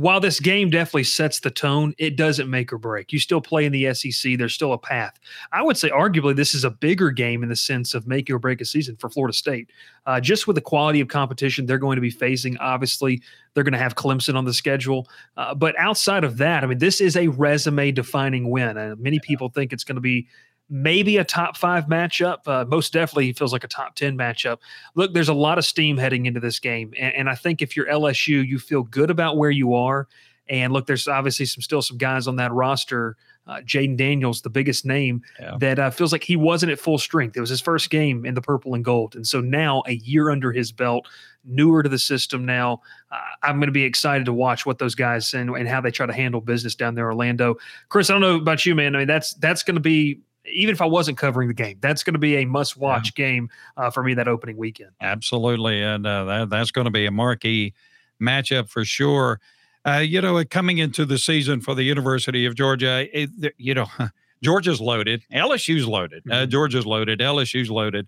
while 0.00 0.18
this 0.18 0.40
game 0.40 0.70
definitely 0.70 1.04
sets 1.04 1.40
the 1.40 1.50
tone, 1.50 1.94
it 1.98 2.16
doesn't 2.16 2.48
make 2.48 2.72
or 2.72 2.78
break. 2.78 3.12
You 3.12 3.18
still 3.18 3.42
play 3.42 3.66
in 3.66 3.72
the 3.72 3.92
SEC, 3.92 4.38
there's 4.38 4.54
still 4.54 4.72
a 4.72 4.78
path. 4.78 5.20
I 5.52 5.62
would 5.62 5.76
say, 5.76 5.90
arguably, 5.90 6.34
this 6.34 6.54
is 6.54 6.64
a 6.64 6.70
bigger 6.70 7.10
game 7.10 7.42
in 7.42 7.50
the 7.50 7.56
sense 7.56 7.92
of 7.92 8.06
make 8.06 8.30
or 8.30 8.38
break 8.38 8.62
a 8.62 8.64
season 8.64 8.96
for 8.96 9.10
Florida 9.10 9.34
State. 9.34 9.68
Uh, 10.06 10.18
just 10.18 10.46
with 10.46 10.54
the 10.54 10.62
quality 10.62 11.00
of 11.00 11.08
competition 11.08 11.66
they're 11.66 11.76
going 11.76 11.96
to 11.96 12.00
be 12.00 12.08
facing, 12.08 12.56
obviously, 12.56 13.20
they're 13.52 13.62
going 13.62 13.72
to 13.72 13.78
have 13.78 13.94
Clemson 13.94 14.36
on 14.36 14.46
the 14.46 14.54
schedule. 14.54 15.06
Uh, 15.36 15.54
but 15.54 15.78
outside 15.78 16.24
of 16.24 16.38
that, 16.38 16.64
I 16.64 16.66
mean, 16.66 16.78
this 16.78 17.02
is 17.02 17.14
a 17.14 17.28
resume 17.28 17.92
defining 17.92 18.48
win. 18.48 18.78
And 18.78 18.98
many 18.98 19.18
people 19.18 19.50
think 19.50 19.70
it's 19.70 19.84
going 19.84 19.96
to 19.96 20.00
be 20.00 20.28
maybe 20.70 21.16
a 21.16 21.24
top 21.24 21.56
five 21.56 21.86
matchup. 21.86 22.38
Uh, 22.46 22.64
most 22.64 22.92
definitely 22.92 23.32
feels 23.32 23.52
like 23.52 23.64
a 23.64 23.68
top 23.68 23.96
10 23.96 24.16
matchup. 24.16 24.58
Look, 24.94 25.12
there's 25.12 25.28
a 25.28 25.34
lot 25.34 25.58
of 25.58 25.64
steam 25.64 25.96
heading 25.96 26.26
into 26.26 26.40
this 26.40 26.58
game. 26.58 26.94
And, 26.98 27.14
and, 27.14 27.28
I 27.28 27.34
think 27.34 27.60
if 27.60 27.76
you're 27.76 27.86
LSU, 27.86 28.46
you 28.46 28.58
feel 28.58 28.84
good 28.84 29.10
about 29.10 29.36
where 29.36 29.50
you 29.50 29.74
are. 29.74 30.08
And 30.48 30.72
look, 30.72 30.86
there's 30.86 31.06
obviously 31.08 31.46
some 31.46 31.62
still 31.62 31.82
some 31.82 31.98
guys 31.98 32.26
on 32.26 32.36
that 32.36 32.52
roster 32.52 33.16
uh, 33.50 33.60
Jayden 33.62 33.96
Daniels, 33.96 34.42
the 34.42 34.50
biggest 34.50 34.86
name 34.86 35.22
yeah. 35.40 35.56
that 35.58 35.78
uh, 35.78 35.90
feels 35.90 36.12
like 36.12 36.22
he 36.22 36.36
wasn't 36.36 36.70
at 36.70 36.78
full 36.78 36.98
strength. 36.98 37.36
It 37.36 37.40
was 37.40 37.50
his 37.50 37.60
first 37.60 37.90
game 37.90 38.24
in 38.24 38.34
the 38.34 38.40
purple 38.40 38.74
and 38.74 38.84
gold. 38.84 39.16
And 39.16 39.26
so 39.26 39.40
now, 39.40 39.82
a 39.86 39.94
year 39.94 40.30
under 40.30 40.52
his 40.52 40.70
belt, 40.70 41.08
newer 41.44 41.82
to 41.82 41.88
the 41.88 41.98
system 41.98 42.44
now, 42.44 42.82
uh, 43.10 43.18
I'm 43.42 43.56
going 43.56 43.66
to 43.66 43.72
be 43.72 43.82
excited 43.82 44.26
to 44.26 44.32
watch 44.32 44.66
what 44.66 44.78
those 44.78 44.94
guys 44.94 45.34
and, 45.34 45.50
and 45.50 45.66
how 45.66 45.80
they 45.80 45.90
try 45.90 46.06
to 46.06 46.12
handle 46.12 46.40
business 46.40 46.76
down 46.76 46.94
there, 46.94 47.06
Orlando. 47.06 47.56
Chris, 47.88 48.08
I 48.08 48.12
don't 48.12 48.22
know 48.22 48.36
about 48.36 48.64
you, 48.64 48.76
man. 48.76 48.94
I 48.94 48.98
mean, 48.98 49.08
that's 49.08 49.34
that's 49.34 49.64
going 49.64 49.76
to 49.76 49.80
be 49.80 50.20
even 50.52 50.72
if 50.72 50.80
I 50.80 50.86
wasn't 50.86 51.18
covering 51.18 51.48
the 51.48 51.54
game, 51.54 51.78
that's 51.80 52.02
going 52.02 52.14
to 52.14 52.20
be 52.20 52.36
a 52.36 52.44
must-watch 52.44 53.12
yeah. 53.16 53.24
game 53.24 53.50
uh, 53.76 53.90
for 53.90 54.02
me 54.02 54.14
that 54.14 54.28
opening 54.28 54.56
weekend. 54.56 54.90
Absolutely, 55.00 55.82
and 55.82 56.06
uh, 56.06 56.24
that, 56.24 56.50
that's 56.50 56.70
going 56.70 56.86
to 56.86 56.90
be 56.90 57.06
a 57.06 57.10
marquee 57.10 57.74
matchup 58.20 58.68
for 58.68 58.84
sure. 58.84 59.40
Uh, 59.86 59.98
you 59.98 60.20
know, 60.20 60.42
coming 60.44 60.78
into 60.78 61.06
the 61.06 61.18
season 61.18 61.60
for 61.60 61.74
the 61.74 61.84
University 61.84 62.44
of 62.44 62.54
Georgia, 62.54 63.06
it, 63.12 63.54
you 63.56 63.74
know, 63.74 63.86
Georgia's 64.42 64.80
loaded, 64.80 65.24
LSU's 65.32 65.86
loaded, 65.86 66.22
uh, 66.30 66.34
mm-hmm. 66.34 66.50
Georgia's 66.50 66.86
loaded, 66.86 67.20
LSU's 67.20 67.70
loaded. 67.70 68.06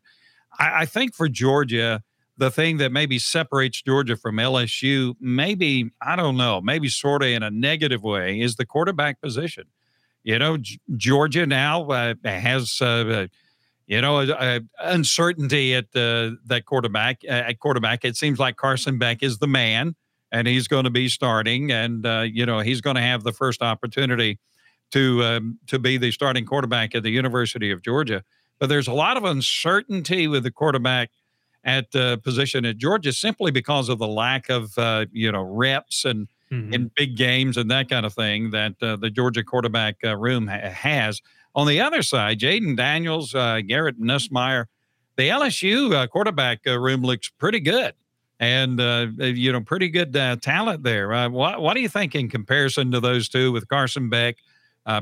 I, 0.59 0.83
I, 0.83 0.87
think 0.87 1.15
for 1.15 1.29
Georgia, 1.29 2.03
the 2.37 2.51
thing 2.51 2.79
that 2.79 2.93
maybe 2.93 3.19
separates 3.19 3.83
Georgia 3.83 4.17
from 4.17 4.37
LSU, 4.37 5.15
maybe 5.21 5.91
I 6.01 6.17
don't 6.17 6.37
know, 6.37 6.61
maybe 6.61 6.89
sort 6.89 7.23
of 7.23 7.29
in 7.29 7.43
a 7.43 7.51
negative 7.51 8.03
way, 8.03 8.41
is 8.41 8.57
the 8.57 8.67
quarterback 8.67 9.21
position. 9.21 9.65
You 10.23 10.39
know, 10.39 10.57
G- 10.57 10.81
Georgia 10.97 11.47
now 11.47 11.89
uh, 11.89 12.15
has. 12.25 12.81
Uh, 12.81 13.27
you 13.89 14.01
know, 14.01 14.21
uh, 14.21 14.61
uncertainty 14.79 15.75
at 15.75 15.91
the 15.93 16.39
that 16.47 16.65
quarterback 16.65 17.21
at 17.29 17.59
quarterback. 17.59 18.05
It 18.05 18.17
seems 18.17 18.39
like 18.39 18.57
Carson 18.57 18.97
Beck 18.97 19.23
is 19.23 19.39
the 19.39 19.49
man 19.49 19.97
and 20.33 20.49
he's 20.49 20.67
going 20.67 20.85
to 20.85 20.91
be 20.91 21.09
starting, 21.09 21.71
and 21.71 22.05
uh, 22.05 22.25
you 22.27 22.45
know 22.45 22.61
he's 22.61 22.81
going 22.81 22.97
to 22.97 23.03
have 23.03 23.23
the 23.23 23.33
first 23.33 23.63
opportunity 23.63 24.41
to 24.91 25.23
um, 25.23 25.59
to 25.69 25.79
be 25.79 25.99
the 25.99 26.11
starting 26.11 26.47
quarterback 26.47 26.95
at 26.95 27.03
the 27.03 27.11
University 27.11 27.71
of 27.71 27.83
Georgia. 27.83 28.25
But 28.59 28.69
there's 28.69 28.89
a 28.89 28.93
lot 28.93 29.17
of 29.17 29.25
uncertainty 29.25 30.27
with 30.27 30.43
the 30.43 30.51
quarterback 30.51 31.11
at 31.65 31.93
the 31.93 32.19
position 32.25 32.65
at 32.65 32.79
Georgia 32.79 33.13
simply 33.13 33.51
because 33.51 33.89
of 33.89 33.99
the 33.99 34.09
lack 34.09 34.49
of 34.49 34.77
uh, 34.79 35.07
you 35.13 35.31
know 35.31 35.43
reps 35.43 36.05
and 36.05 36.29
mm-hmm. 36.53 36.73
in 36.73 36.91
big 36.95 37.17
games 37.17 37.57
and 37.57 37.71
that 37.71 37.89
kind 37.89 38.05
of 38.05 38.13
thing 38.13 38.51
that 38.51 38.75
uh, 38.83 38.97
the 38.97 39.11
Georgia 39.11 39.43
quarterback 39.43 39.97
uh, 40.05 40.17
room 40.17 40.47
ha- 40.47 40.69
has. 40.69 41.21
On 41.55 41.67
the 41.67 41.81
other 41.81 42.03
side, 42.03 42.39
Jayden 42.39 42.77
Daniels, 42.77 43.35
uh, 43.35 43.61
Garrett 43.67 44.01
Nussmeier, 44.01 44.67
the 45.17 45.29
LSU 45.29 45.95
uh, 45.95 46.07
quarterback 46.07 46.61
uh, 46.67 46.79
room 46.79 47.03
looks 47.03 47.29
pretty 47.29 47.61
good 47.61 47.95
and 48.41 48.81
uh, 48.81 49.07
you 49.19 49.53
know 49.53 49.61
pretty 49.61 49.89
good 49.89 50.13
talent 50.43 50.83
there. 50.83 51.29
What 51.31 51.61
what 51.61 51.75
do 51.75 51.81
you 51.81 51.89
think 51.89 52.15
in 52.15 52.29
comparison 52.29 52.91
to 52.93 53.01
those 53.01 53.29
two 53.29 53.53
with 53.53 53.69
Carson 53.69 54.09
Beck, 54.09 54.37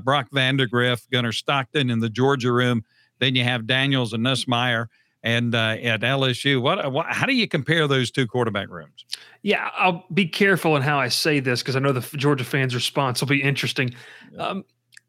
Brock 0.02 0.30
Vandagriff, 0.30 1.08
Gunnar 1.10 1.32
Stockton 1.32 1.90
in 1.90 2.00
the 2.00 2.10
Georgia 2.10 2.52
room? 2.52 2.84
Then 3.20 3.36
you 3.36 3.44
have 3.44 3.66
Daniels 3.66 4.12
and 4.12 4.24
Nussmeier. 4.24 4.86
And 5.22 5.54
uh, 5.54 5.76
at 5.82 6.00
LSU, 6.00 6.62
what, 6.62 6.90
what, 6.92 7.06
how 7.08 7.26
do 7.26 7.34
you 7.34 7.46
compare 7.46 7.86
those 7.86 8.10
two 8.10 8.26
quarterback 8.26 8.70
rooms? 8.70 9.04
Yeah, 9.42 9.68
I'll 9.76 10.04
be 10.12 10.26
careful 10.26 10.76
in 10.76 10.82
how 10.82 10.98
I 10.98 11.08
say 11.08 11.40
this 11.40 11.60
because 11.62 11.76
I 11.76 11.78
know 11.78 11.92
the 11.92 12.16
Georgia 12.16 12.44
fans' 12.44 12.74
response 12.74 13.20
will 13.20 13.28
be 13.28 13.42
interesting. 13.42 13.94
Um, 14.38 14.64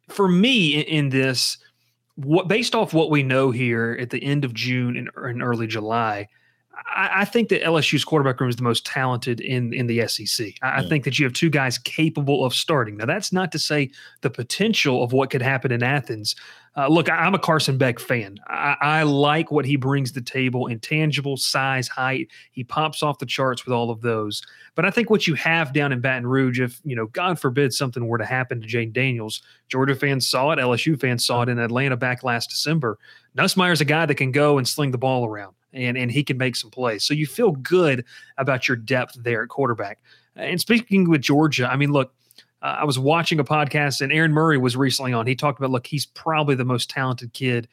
for 0.09 0.27
me, 0.27 0.75
in, 0.75 0.83
in 0.83 1.09
this, 1.09 1.57
what 2.15 2.49
based 2.49 2.75
off 2.75 2.93
what 2.93 3.09
we 3.09 3.23
know 3.23 3.51
here 3.51 3.97
at 3.99 4.09
the 4.09 4.21
end 4.21 4.43
of 4.43 4.53
June 4.53 4.97
and, 4.97 5.09
and 5.15 5.41
early 5.41 5.67
July, 5.67 6.27
I, 6.93 7.21
I, 7.21 7.25
think 7.25 7.49
that 7.49 7.61
LSU's 7.61 8.03
quarterback 8.03 8.39
room 8.39 8.49
is 8.49 8.55
the 8.55 8.63
most 8.63 8.85
talented 8.85 9.39
in 9.39 9.73
in 9.73 9.87
the 9.87 10.07
SEC. 10.07 10.47
I, 10.61 10.67
yeah. 10.67 10.85
I, 10.85 10.89
think 10.89 11.03
that 11.03 11.19
you 11.19 11.25
have 11.25 11.33
two 11.33 11.49
guys 11.49 11.77
capable 11.77 12.45
of 12.45 12.53
starting. 12.53 12.97
Now, 12.97 13.05
that's 13.05 13.31
not 13.31 13.51
to 13.53 13.59
say 13.59 13.91
the 14.21 14.29
potential 14.29 15.03
of 15.03 15.13
what 15.13 15.29
could 15.29 15.41
happen 15.41 15.71
in 15.71 15.83
Athens. 15.83 16.35
Uh, 16.77 16.87
look, 16.87 17.09
I, 17.09 17.27
am 17.27 17.35
a 17.35 17.39
Carson 17.39 17.77
Beck 17.77 17.99
fan. 17.99 18.37
I, 18.47 18.77
I, 18.79 19.03
like 19.03 19.51
what 19.51 19.65
he 19.65 19.75
brings 19.75 20.11
to 20.11 20.19
the 20.19 20.25
table: 20.25 20.67
in 20.67 20.79
tangible 20.79 21.35
size, 21.35 21.89
height. 21.89 22.29
He 22.51 22.63
pops 22.63 23.03
off 23.03 23.19
the 23.19 23.25
charts 23.25 23.65
with 23.65 23.73
all 23.73 23.89
of 23.91 24.01
those. 24.01 24.41
But 24.75 24.85
I 24.85 24.91
think 24.91 25.09
what 25.09 25.27
you 25.27 25.33
have 25.35 25.73
down 25.73 25.91
in 25.91 25.99
Baton 25.99 26.25
Rouge, 26.25 26.61
if 26.61 26.79
you 26.85 26.95
know, 26.95 27.07
God 27.07 27.39
forbid, 27.39 27.73
something 27.73 28.07
were 28.07 28.17
to 28.17 28.25
happen 28.25 28.61
to 28.61 28.67
Jayden 28.67 28.93
Daniels, 28.93 29.41
Georgia 29.67 29.95
fans 29.95 30.27
saw 30.27 30.51
it, 30.51 30.59
LSU 30.59 30.99
fans 30.99 31.25
saw 31.25 31.41
it 31.41 31.49
in 31.49 31.59
Atlanta 31.59 31.97
back 31.97 32.23
last 32.23 32.49
December. 32.49 32.97
Nussmeier's 33.37 33.81
a 33.81 33.85
guy 33.85 34.05
that 34.05 34.15
can 34.15 34.31
go 34.31 34.57
and 34.57 34.67
sling 34.67 34.91
the 34.91 34.97
ball 34.97 35.25
around 35.25 35.55
and 35.73 35.97
and 35.97 36.11
he 36.11 36.23
can 36.23 36.37
make 36.37 36.55
some 36.55 36.71
plays. 36.71 37.03
So 37.03 37.13
you 37.13 37.25
feel 37.25 37.51
good 37.51 38.05
about 38.37 38.67
your 38.67 38.77
depth 38.77 39.15
there 39.19 39.43
at 39.43 39.49
quarterback. 39.49 39.99
And 40.35 40.59
speaking 40.59 41.09
with 41.09 41.21
Georgia, 41.21 41.69
I 41.69 41.75
mean, 41.75 41.91
look, 41.91 42.13
uh, 42.61 42.77
I 42.79 42.85
was 42.85 42.99
watching 42.99 43.39
a 43.39 43.43
podcast 43.43 44.01
and 44.01 44.11
Aaron 44.11 44.33
Murray 44.33 44.57
was 44.57 44.75
recently 44.75 45.13
on. 45.13 45.27
He 45.27 45.35
talked 45.35 45.59
about, 45.59 45.71
look, 45.71 45.87
he's 45.87 46.05
probably 46.05 46.55
the 46.55 46.65
most 46.65 46.89
talented 46.89 47.33
kid 47.33 47.67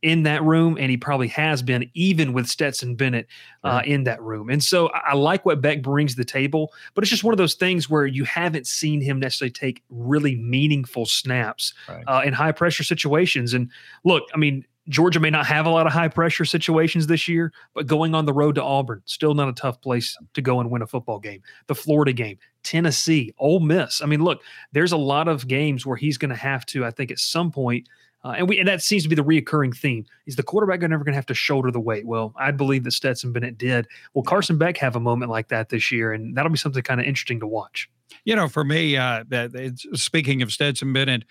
in 0.00 0.22
that 0.22 0.44
room, 0.44 0.76
and 0.78 0.90
he 0.90 0.96
probably 0.96 1.26
has 1.28 1.60
been, 1.60 1.90
even 1.94 2.32
with 2.32 2.46
Stetson 2.46 2.94
Bennett 2.94 3.26
uh, 3.64 3.68
right. 3.68 3.86
in 3.86 4.04
that 4.04 4.22
room. 4.22 4.48
And 4.48 4.62
so 4.62 4.88
I, 4.90 5.10
I, 5.10 5.14
like 5.14 5.44
what 5.44 5.60
Beck 5.60 5.82
brings 5.82 6.12
to 6.12 6.18
the 6.18 6.24
table, 6.24 6.72
but 6.94 7.02
it's 7.02 7.10
just 7.10 7.24
one 7.24 7.34
of 7.34 7.38
those 7.38 7.54
things 7.54 7.90
where 7.90 8.06
you 8.06 8.22
haven't 8.24 8.68
seen 8.68 9.00
him 9.00 9.18
necessarily 9.18 9.50
take 9.50 9.82
really 9.90 10.36
meaningful 10.36 11.04
snaps 11.04 11.74
right. 11.88 12.04
uh, 12.06 12.22
in 12.24 12.32
high 12.32 12.52
pressure 12.52 12.84
situations. 12.84 13.54
And 13.54 13.70
look, 14.04 14.22
I 14.32 14.36
mean, 14.36 14.64
Georgia 14.88 15.20
may 15.20 15.30
not 15.30 15.46
have 15.46 15.66
a 15.66 15.70
lot 15.70 15.86
of 15.86 15.92
high 15.92 16.08
pressure 16.08 16.44
situations 16.44 17.06
this 17.06 17.28
year, 17.28 17.52
but 17.74 17.86
going 17.86 18.14
on 18.14 18.24
the 18.24 18.32
road 18.32 18.54
to 18.54 18.62
Auburn, 18.62 19.02
still 19.04 19.34
not 19.34 19.48
a 19.48 19.52
tough 19.52 19.80
place 19.80 20.16
to 20.34 20.40
go 20.40 20.60
and 20.60 20.70
win 20.70 20.82
a 20.82 20.86
football 20.86 21.18
game. 21.18 21.42
The 21.66 21.74
Florida 21.74 22.12
game, 22.12 22.38
Tennessee, 22.62 23.34
Ole 23.38 23.60
Miss. 23.60 24.00
I 24.02 24.06
mean, 24.06 24.22
look, 24.22 24.42
there's 24.72 24.92
a 24.92 24.96
lot 24.96 25.28
of 25.28 25.46
games 25.46 25.84
where 25.84 25.96
he's 25.96 26.18
going 26.18 26.30
to 26.30 26.36
have 26.36 26.64
to, 26.66 26.84
I 26.84 26.90
think, 26.90 27.10
at 27.10 27.18
some 27.18 27.50
point, 27.50 27.88
uh, 28.24 28.34
and 28.36 28.48
we 28.48 28.58
and 28.58 28.66
that 28.66 28.82
seems 28.82 29.04
to 29.04 29.08
be 29.08 29.14
the 29.14 29.22
reoccurring 29.22 29.76
theme. 29.76 30.04
Is 30.26 30.36
the 30.36 30.42
quarterback 30.42 30.80
never 30.80 31.04
going 31.04 31.12
to 31.12 31.16
have 31.16 31.26
to 31.26 31.34
shoulder 31.34 31.70
the 31.70 31.80
weight? 31.80 32.04
Well, 32.04 32.34
I 32.36 32.50
believe 32.50 32.82
that 32.84 32.90
Stetson 32.90 33.32
Bennett 33.32 33.58
did. 33.58 33.86
Will 34.12 34.24
Carson 34.24 34.58
Beck 34.58 34.76
have 34.78 34.96
a 34.96 35.00
moment 35.00 35.30
like 35.30 35.48
that 35.48 35.68
this 35.68 35.92
year? 35.92 36.12
And 36.12 36.36
that'll 36.36 36.50
be 36.50 36.58
something 36.58 36.82
kind 36.82 37.00
of 37.00 37.06
interesting 37.06 37.38
to 37.40 37.46
watch. 37.46 37.88
You 38.24 38.34
know, 38.34 38.48
for 38.48 38.64
me, 38.64 38.96
uh, 38.96 39.24
that 39.28 39.78
speaking 39.94 40.42
of 40.42 40.50
Stetson 40.50 40.92
Bennett 40.92 41.24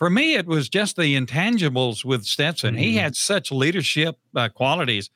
for 0.00 0.08
me, 0.08 0.34
it 0.34 0.46
was 0.46 0.70
just 0.70 0.96
the 0.96 1.14
intangibles 1.14 2.06
with 2.06 2.24
Stetson. 2.24 2.72
Mm-hmm. 2.74 2.82
He 2.82 2.96
had 2.96 3.14
such 3.14 3.52
leadership 3.52 4.16
uh, 4.34 4.48
qualities. 4.48 5.10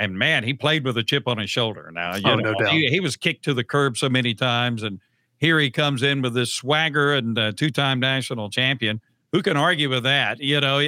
And 0.00 0.18
man, 0.18 0.42
he 0.42 0.52
played 0.52 0.84
with 0.84 0.98
a 0.98 1.04
chip 1.04 1.28
on 1.28 1.38
his 1.38 1.48
shoulder. 1.48 1.92
Now, 1.94 2.16
you 2.16 2.22
oh, 2.24 2.34
know, 2.34 2.52
no 2.52 2.58
doubt. 2.58 2.72
He, 2.72 2.88
he, 2.88 2.98
was 2.98 3.16
kicked 3.16 3.44
to 3.44 3.54
the 3.54 3.62
curb 3.62 3.96
so 3.96 4.08
many 4.08 4.34
times. 4.34 4.82
And 4.82 4.98
here 5.38 5.60
he 5.60 5.70
comes 5.70 6.02
in 6.02 6.22
with 6.22 6.34
this 6.34 6.52
swagger 6.52 7.14
and 7.14 7.38
uh, 7.38 7.52
two 7.52 7.70
time 7.70 8.00
national 8.00 8.50
champion. 8.50 9.00
Who 9.30 9.42
can 9.42 9.56
argue 9.56 9.88
with 9.88 10.02
that? 10.02 10.40
You 10.40 10.60
know, 10.60 10.80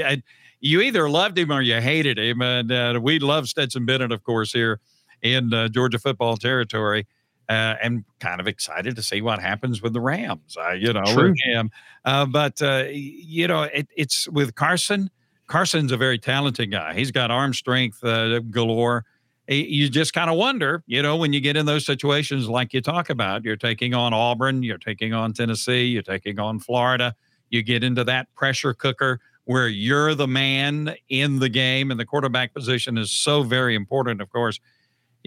you 0.58 0.80
either 0.80 1.08
loved 1.08 1.38
him 1.38 1.52
or 1.52 1.62
you 1.62 1.80
hated 1.80 2.18
him. 2.18 2.42
And 2.42 2.72
uh, 2.72 2.98
we 3.00 3.20
love 3.20 3.48
Stetson 3.48 3.86
Bennett, 3.86 4.10
of 4.10 4.24
course, 4.24 4.50
here 4.50 4.80
in 5.22 5.54
uh, 5.54 5.68
Georgia 5.68 6.00
football 6.00 6.36
territory 6.38 7.06
uh, 7.48 7.76
and 7.82 8.04
kind 8.20 8.40
of 8.40 8.46
excited 8.46 8.94
to 8.96 9.02
see 9.02 9.22
what 9.22 9.40
happens 9.40 9.80
with 9.80 9.92
the 9.92 10.00
Rams. 10.00 10.56
Uh, 10.56 10.72
you 10.72 10.92
know, 10.92 11.04
True. 11.06 11.34
him. 11.44 11.70
Uh, 12.04 12.26
but 12.26 12.60
uh, 12.60 12.84
you 12.90 13.48
know, 13.48 13.62
it, 13.62 13.88
it's 13.96 14.28
with 14.28 14.54
Carson. 14.54 15.10
Carson's 15.46 15.92
a 15.92 15.96
very 15.96 16.18
talented 16.18 16.70
guy. 16.70 16.92
He's 16.94 17.10
got 17.10 17.30
arm 17.30 17.54
strength 17.54 18.04
uh, 18.04 18.40
galore. 18.40 19.06
You 19.50 19.88
just 19.88 20.12
kind 20.12 20.28
of 20.28 20.36
wonder, 20.36 20.82
you 20.86 21.00
know, 21.00 21.16
when 21.16 21.32
you 21.32 21.40
get 21.40 21.56
in 21.56 21.64
those 21.64 21.86
situations 21.86 22.50
like 22.50 22.74
you 22.74 22.82
talk 22.82 23.08
about, 23.08 23.44
you're 23.44 23.56
taking 23.56 23.94
on 23.94 24.12
Auburn, 24.12 24.62
you're 24.62 24.76
taking 24.76 25.14
on 25.14 25.32
Tennessee, 25.32 25.86
you're 25.86 26.02
taking 26.02 26.38
on 26.38 26.58
Florida. 26.58 27.14
You 27.48 27.62
get 27.62 27.82
into 27.82 28.04
that 28.04 28.32
pressure 28.34 28.74
cooker 28.74 29.20
where 29.44 29.68
you're 29.68 30.14
the 30.14 30.28
man 30.28 30.94
in 31.08 31.38
the 31.38 31.48
game, 31.48 31.90
and 31.90 31.98
the 31.98 32.04
quarterback 32.04 32.52
position 32.52 32.98
is 32.98 33.10
so 33.10 33.42
very 33.42 33.74
important, 33.74 34.20
of 34.20 34.28
course 34.28 34.60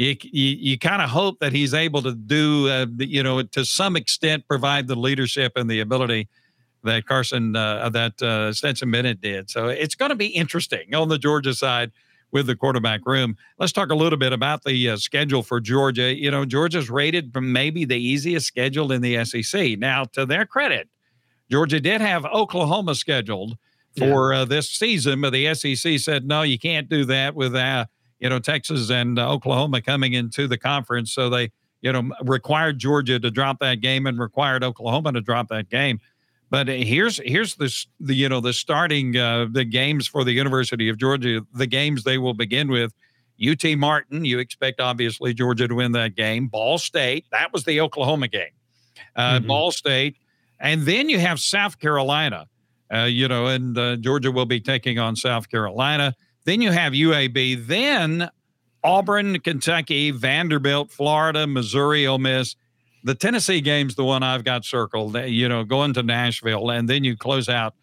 you 0.02 0.16
you, 0.24 0.56
you 0.60 0.80
kind 0.80 1.02
of 1.02 1.10
hope 1.10 1.40
that 1.40 1.54
he's 1.54 1.74
able 1.74 2.02
to 2.02 2.14
do, 2.14 2.68
uh, 2.70 2.88
you 2.98 3.22
know, 3.22 3.44
to 3.44 3.64
some 3.64 3.96
extent, 3.96 4.48
provide 4.48 4.88
the 4.88 4.96
leadership 4.96 5.54
and 5.56 5.70
the 5.70 5.80
ability 5.80 6.28
that 6.84 7.06
Carson 7.06 7.56
uh, 7.56 7.90
that 7.90 8.22
uh, 8.22 8.52
Stetson 8.52 8.90
Bennett 8.90 9.22
did. 9.22 9.50
So 9.50 9.68
it's 9.68 9.96
going 9.96 10.10
to 10.10 10.16
be 10.16 10.28
interesting 10.28 10.96
on 10.96 11.10
the 11.10 11.20
Georgia 11.20 11.54
side 11.54 11.92
with 12.32 12.48
the 12.48 12.56
quarterback 12.56 13.06
room. 13.06 13.36
Let's 13.60 13.74
talk 13.74 13.92
a 13.92 13.96
little 13.96 14.18
bit 14.18 14.34
about 14.34 14.64
the 14.64 14.90
uh, 14.90 14.98
schedule 14.98 15.44
for 15.44 15.60
Georgia. 15.60 16.16
You 16.16 16.32
know, 16.32 16.46
Georgia's 16.46 16.90
rated 16.90 17.32
from 17.32 17.52
maybe 17.52 17.86
the 17.86 17.98
easiest 17.98 18.48
schedule 18.48 18.92
in 18.92 19.02
the 19.02 19.24
SEC. 19.26 19.78
Now, 19.78 20.06
to 20.14 20.26
their 20.26 20.46
credit, 20.46 20.90
Georgia 21.52 21.80
did 21.80 22.02
have 22.02 22.26
Oklahoma 22.26 22.96
scheduled 22.96 23.58
for 23.98 24.34
yeah. 24.34 24.40
uh, 24.40 24.46
this 24.46 24.70
season, 24.70 25.22
but 25.22 25.32
the 25.32 25.54
SEC 25.54 26.00
said 26.00 26.26
no, 26.26 26.42
you 26.42 26.58
can't 26.58 26.90
do 26.90 27.06
that 27.06 27.36
with 27.36 27.54
uh, 27.54 27.86
you 28.22 28.30
know, 28.30 28.40
Texas 28.40 28.90
and 28.90 29.20
uh, 29.20 29.30
Oklahoma 29.30 29.82
coming 29.82 30.14
into 30.14 30.48
the 30.48 30.58
conference. 30.58 31.12
So 31.12 31.30
they, 31.30 31.52
you 31.82 31.92
know, 31.92 32.12
required 32.24 32.78
Georgia 32.78 33.20
to 33.20 33.32
drop 33.32 33.60
that 33.60 33.82
game 33.82 34.06
and 34.06 34.20
required 34.20 34.64
Oklahoma 34.64 35.12
to 35.14 35.22
drop 35.22 35.50
that 35.50 35.70
game. 35.70 36.00
But 36.52 36.68
here's 36.68 37.20
here's 37.26 37.56
the, 37.56 37.74
the 38.00 38.14
you 38.14 38.30
know 38.30 38.40
the 38.40 38.54
starting 38.54 39.18
uh, 39.18 39.48
the 39.52 39.66
games 39.66 40.08
for 40.08 40.24
the 40.24 40.34
University 40.34 40.90
of 40.90 40.98
Georgia. 40.98 41.42
The 41.54 41.66
games 41.66 42.04
they 42.04 42.18
will 42.18 42.34
begin 42.34 42.70
with. 42.70 42.94
UT 43.44 43.64
Martin, 43.76 44.24
you 44.24 44.38
expect 44.38 44.80
obviously 44.80 45.34
Georgia 45.34 45.68
to 45.68 45.74
win 45.74 45.94
that 45.94 46.16
game. 46.16 46.48
Ball 46.48 46.78
State, 46.78 47.26
that 47.32 47.52
was 47.52 47.64
the 47.64 47.82
Oklahoma 47.82 48.28
game. 48.28 48.52
Uh, 49.16 49.40
mm-hmm. 49.40 49.48
Ball 49.48 49.72
State, 49.72 50.18
and 50.60 50.84
then 50.84 51.10
you 51.10 51.18
have 51.18 51.40
South 51.40 51.80
Carolina. 51.80 52.48
Uh, 52.94 53.06
you 53.06 53.28
know, 53.28 53.48
and 53.48 53.78
uh, 53.78 53.96
Georgia 53.96 54.32
will 54.32 54.46
be 54.46 54.60
taking 54.60 55.00
on 55.00 55.16
South 55.16 55.50
Carolina. 55.50 56.14
Then 56.46 56.62
you 56.62 56.72
have 56.72 56.94
UAB. 56.94 57.68
Then 57.68 58.30
Auburn, 58.84 59.40
Kentucky, 59.40 60.12
Vanderbilt, 60.12 60.92
Florida, 60.92 61.46
Missouri, 61.48 62.08
Ole 62.08 62.18
Miss. 62.18 62.56
The 63.04 63.16
Tennessee 63.16 63.62
game's 63.62 63.96
the 63.96 64.04
one 64.04 64.24
I've 64.24 64.44
got 64.44 64.66
circled. 64.66 65.16
You 65.18 65.50
know, 65.50 65.64
going 65.64 65.94
to 65.94 66.04
Nashville, 66.04 66.70
and 66.70 66.88
then 66.88 67.04
you 67.04 67.18
close 67.18 67.50
out 67.50 67.74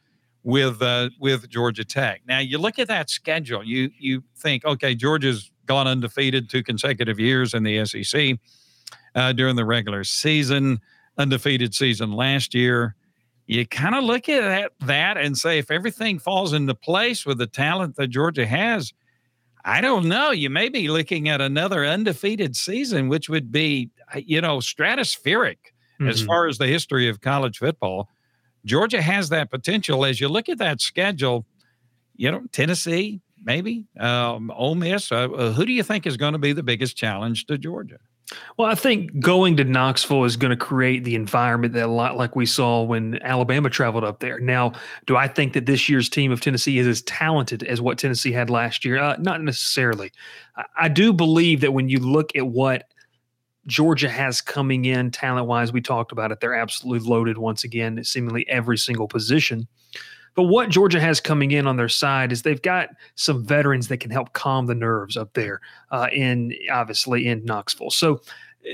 with 0.43 0.81
uh, 0.81 1.11
with 1.19 1.49
Georgia 1.49 1.85
Tech. 1.85 2.23
Now 2.27 2.39
you 2.39 2.59
look 2.59 2.79
at 2.79 2.89
that 2.89 3.11
schedule. 3.11 3.65
You 3.65 3.91
you 3.99 4.23
think, 4.37 4.65
okay, 4.65 4.95
Georgia's 4.95 5.51
gone 5.67 5.87
undefeated 5.87 6.49
two 6.49 6.63
consecutive 6.63 7.19
years 7.19 7.53
in 7.53 7.63
the 7.63 7.85
SEC 7.85 8.39
uh, 9.15 9.33
during 9.33 9.57
the 9.57 9.65
regular 9.65 10.05
season, 10.05 10.81
undefeated 11.19 11.75
season 11.75 12.13
last 12.13 12.55
year. 12.55 12.95
You 13.49 13.67
kind 13.67 13.95
of 13.95 14.05
look 14.05 14.29
at 14.29 14.43
that, 14.43 14.73
that 14.87 15.17
and 15.17 15.37
say, 15.37 15.59
if 15.59 15.71
everything 15.71 16.19
falls 16.19 16.53
into 16.53 16.75
place 16.75 17.25
with 17.25 17.39
the 17.39 17.47
talent 17.47 17.97
that 17.97 18.09
Georgia 18.09 18.47
has, 18.47 18.93
I 19.65 19.81
don't 19.81 20.07
know. 20.07 20.33
You 20.33 20.51
may 20.51 20.69
be 20.69 20.89
looking 20.89 21.31
at 21.31 21.41
another 21.41 21.83
undefeated 21.87 22.57
season, 22.57 23.09
which 23.09 23.31
would 23.31 23.51
be, 23.51 23.89
you 24.15 24.43
know, 24.43 24.59
stratospheric 24.59 25.57
mm-hmm. 25.99 26.09
as 26.09 26.21
far 26.21 26.47
as 26.47 26.59
the 26.59 26.67
history 26.67 27.09
of 27.09 27.23
college 27.23 27.57
football. 27.57 28.11
Georgia 28.67 29.01
has 29.01 29.31
that 29.31 29.51
potential. 29.51 30.05
As 30.05 30.21
you 30.21 30.29
look 30.29 30.51
at 30.51 30.59
that 30.59 30.83
schedule, 30.83 31.47
you 32.17 32.31
know, 32.31 32.43
Tennessee, 32.53 33.23
maybe, 33.43 33.87
um, 33.99 34.51
Ole 34.55 34.75
Miss. 34.75 35.11
Uh, 35.11 35.31
uh 35.31 35.53
who 35.53 35.65
do 35.65 35.73
you 35.73 35.83
think 35.83 36.07
is 36.07 36.19
going 36.19 36.35
to 36.35 36.39
be 36.39 36.53
the 36.53 36.63
biggest 36.63 36.99
challenge 36.99 37.47
to 37.47 37.57
Georgia? 37.57 37.99
Well, 38.57 38.71
I 38.71 38.75
think 38.75 39.21
going 39.21 39.57
to 39.57 39.65
Knoxville 39.65 40.25
is 40.25 40.37
going 40.37 40.51
to 40.51 40.57
create 40.57 41.05
the 41.05 41.15
environment 41.15 41.73
that 41.75 41.87
a 41.87 41.93
lot 41.93 42.17
like 42.17 42.37
we 42.37 42.45
saw 42.45 42.83
when 42.83 43.19
Alabama 43.23 43.71
traveled 43.71 44.05
up 44.05 44.21
there. 44.21 44.39
Now, 44.39 44.73
do 45.07 45.17
I 45.17 45.29
think 45.29 45.55
that 45.55 45.67
this 45.67 45.89
year's 45.89 46.11
team 46.11 46.31
of 46.31 46.41
Tennessee 46.41 46.79
is 46.79 46.87
as 46.87 47.03
talented 47.03 47.63
as 47.63 47.81
what 47.81 47.99
Tennessee 47.99 48.33
had 48.33 48.51
last 48.51 48.85
year? 48.85 48.99
Uh, 48.99 49.17
not 49.19 49.43
necessarily. 49.43 50.13
I, 50.57 50.65
I 50.81 50.89
do 50.89 51.13
believe 51.13 51.63
that 51.63 51.73
when 51.73 51.89
you 51.89 52.01
look 52.01 52.37
at 52.37 52.47
what 52.47 52.85
Georgia 53.67 54.09
has 54.09 54.41
coming 54.41 54.85
in 54.85 55.11
talent 55.11 55.47
wise, 55.47 55.73
we 55.73 55.81
talked 55.81 56.13
about 56.13 56.33
it. 56.33 56.41
They're 56.41 56.55
absolutely 56.55 57.09
loaded 57.09 57.39
once 57.39 57.65
again, 57.65 58.03
seemingly 58.05 58.47
every 58.49 58.77
single 58.77 59.09
position. 59.09 59.69
But 60.35 60.45
what 60.45 60.69
Georgia 60.69 61.01
has 61.01 61.21
coming 61.21 61.51
in 61.51 61.67
on 61.67 61.77
their 61.77 61.89
side 61.89 62.33
is 62.33 62.43
they've 62.43 62.63
got 62.63 62.91
some 63.15 63.45
veterans 63.45 63.89
that 63.89 63.99
can 63.99 64.11
help 64.11 64.33
calm 64.33 64.67
the 64.67 64.75
nerves 64.75 65.17
up 65.17 65.33
there 65.35 65.61
uh, 65.91 66.09
in 66.13 66.55
obviously 66.71 67.27
in 67.27 67.45
Knoxville. 67.45 67.91
So 67.91 68.21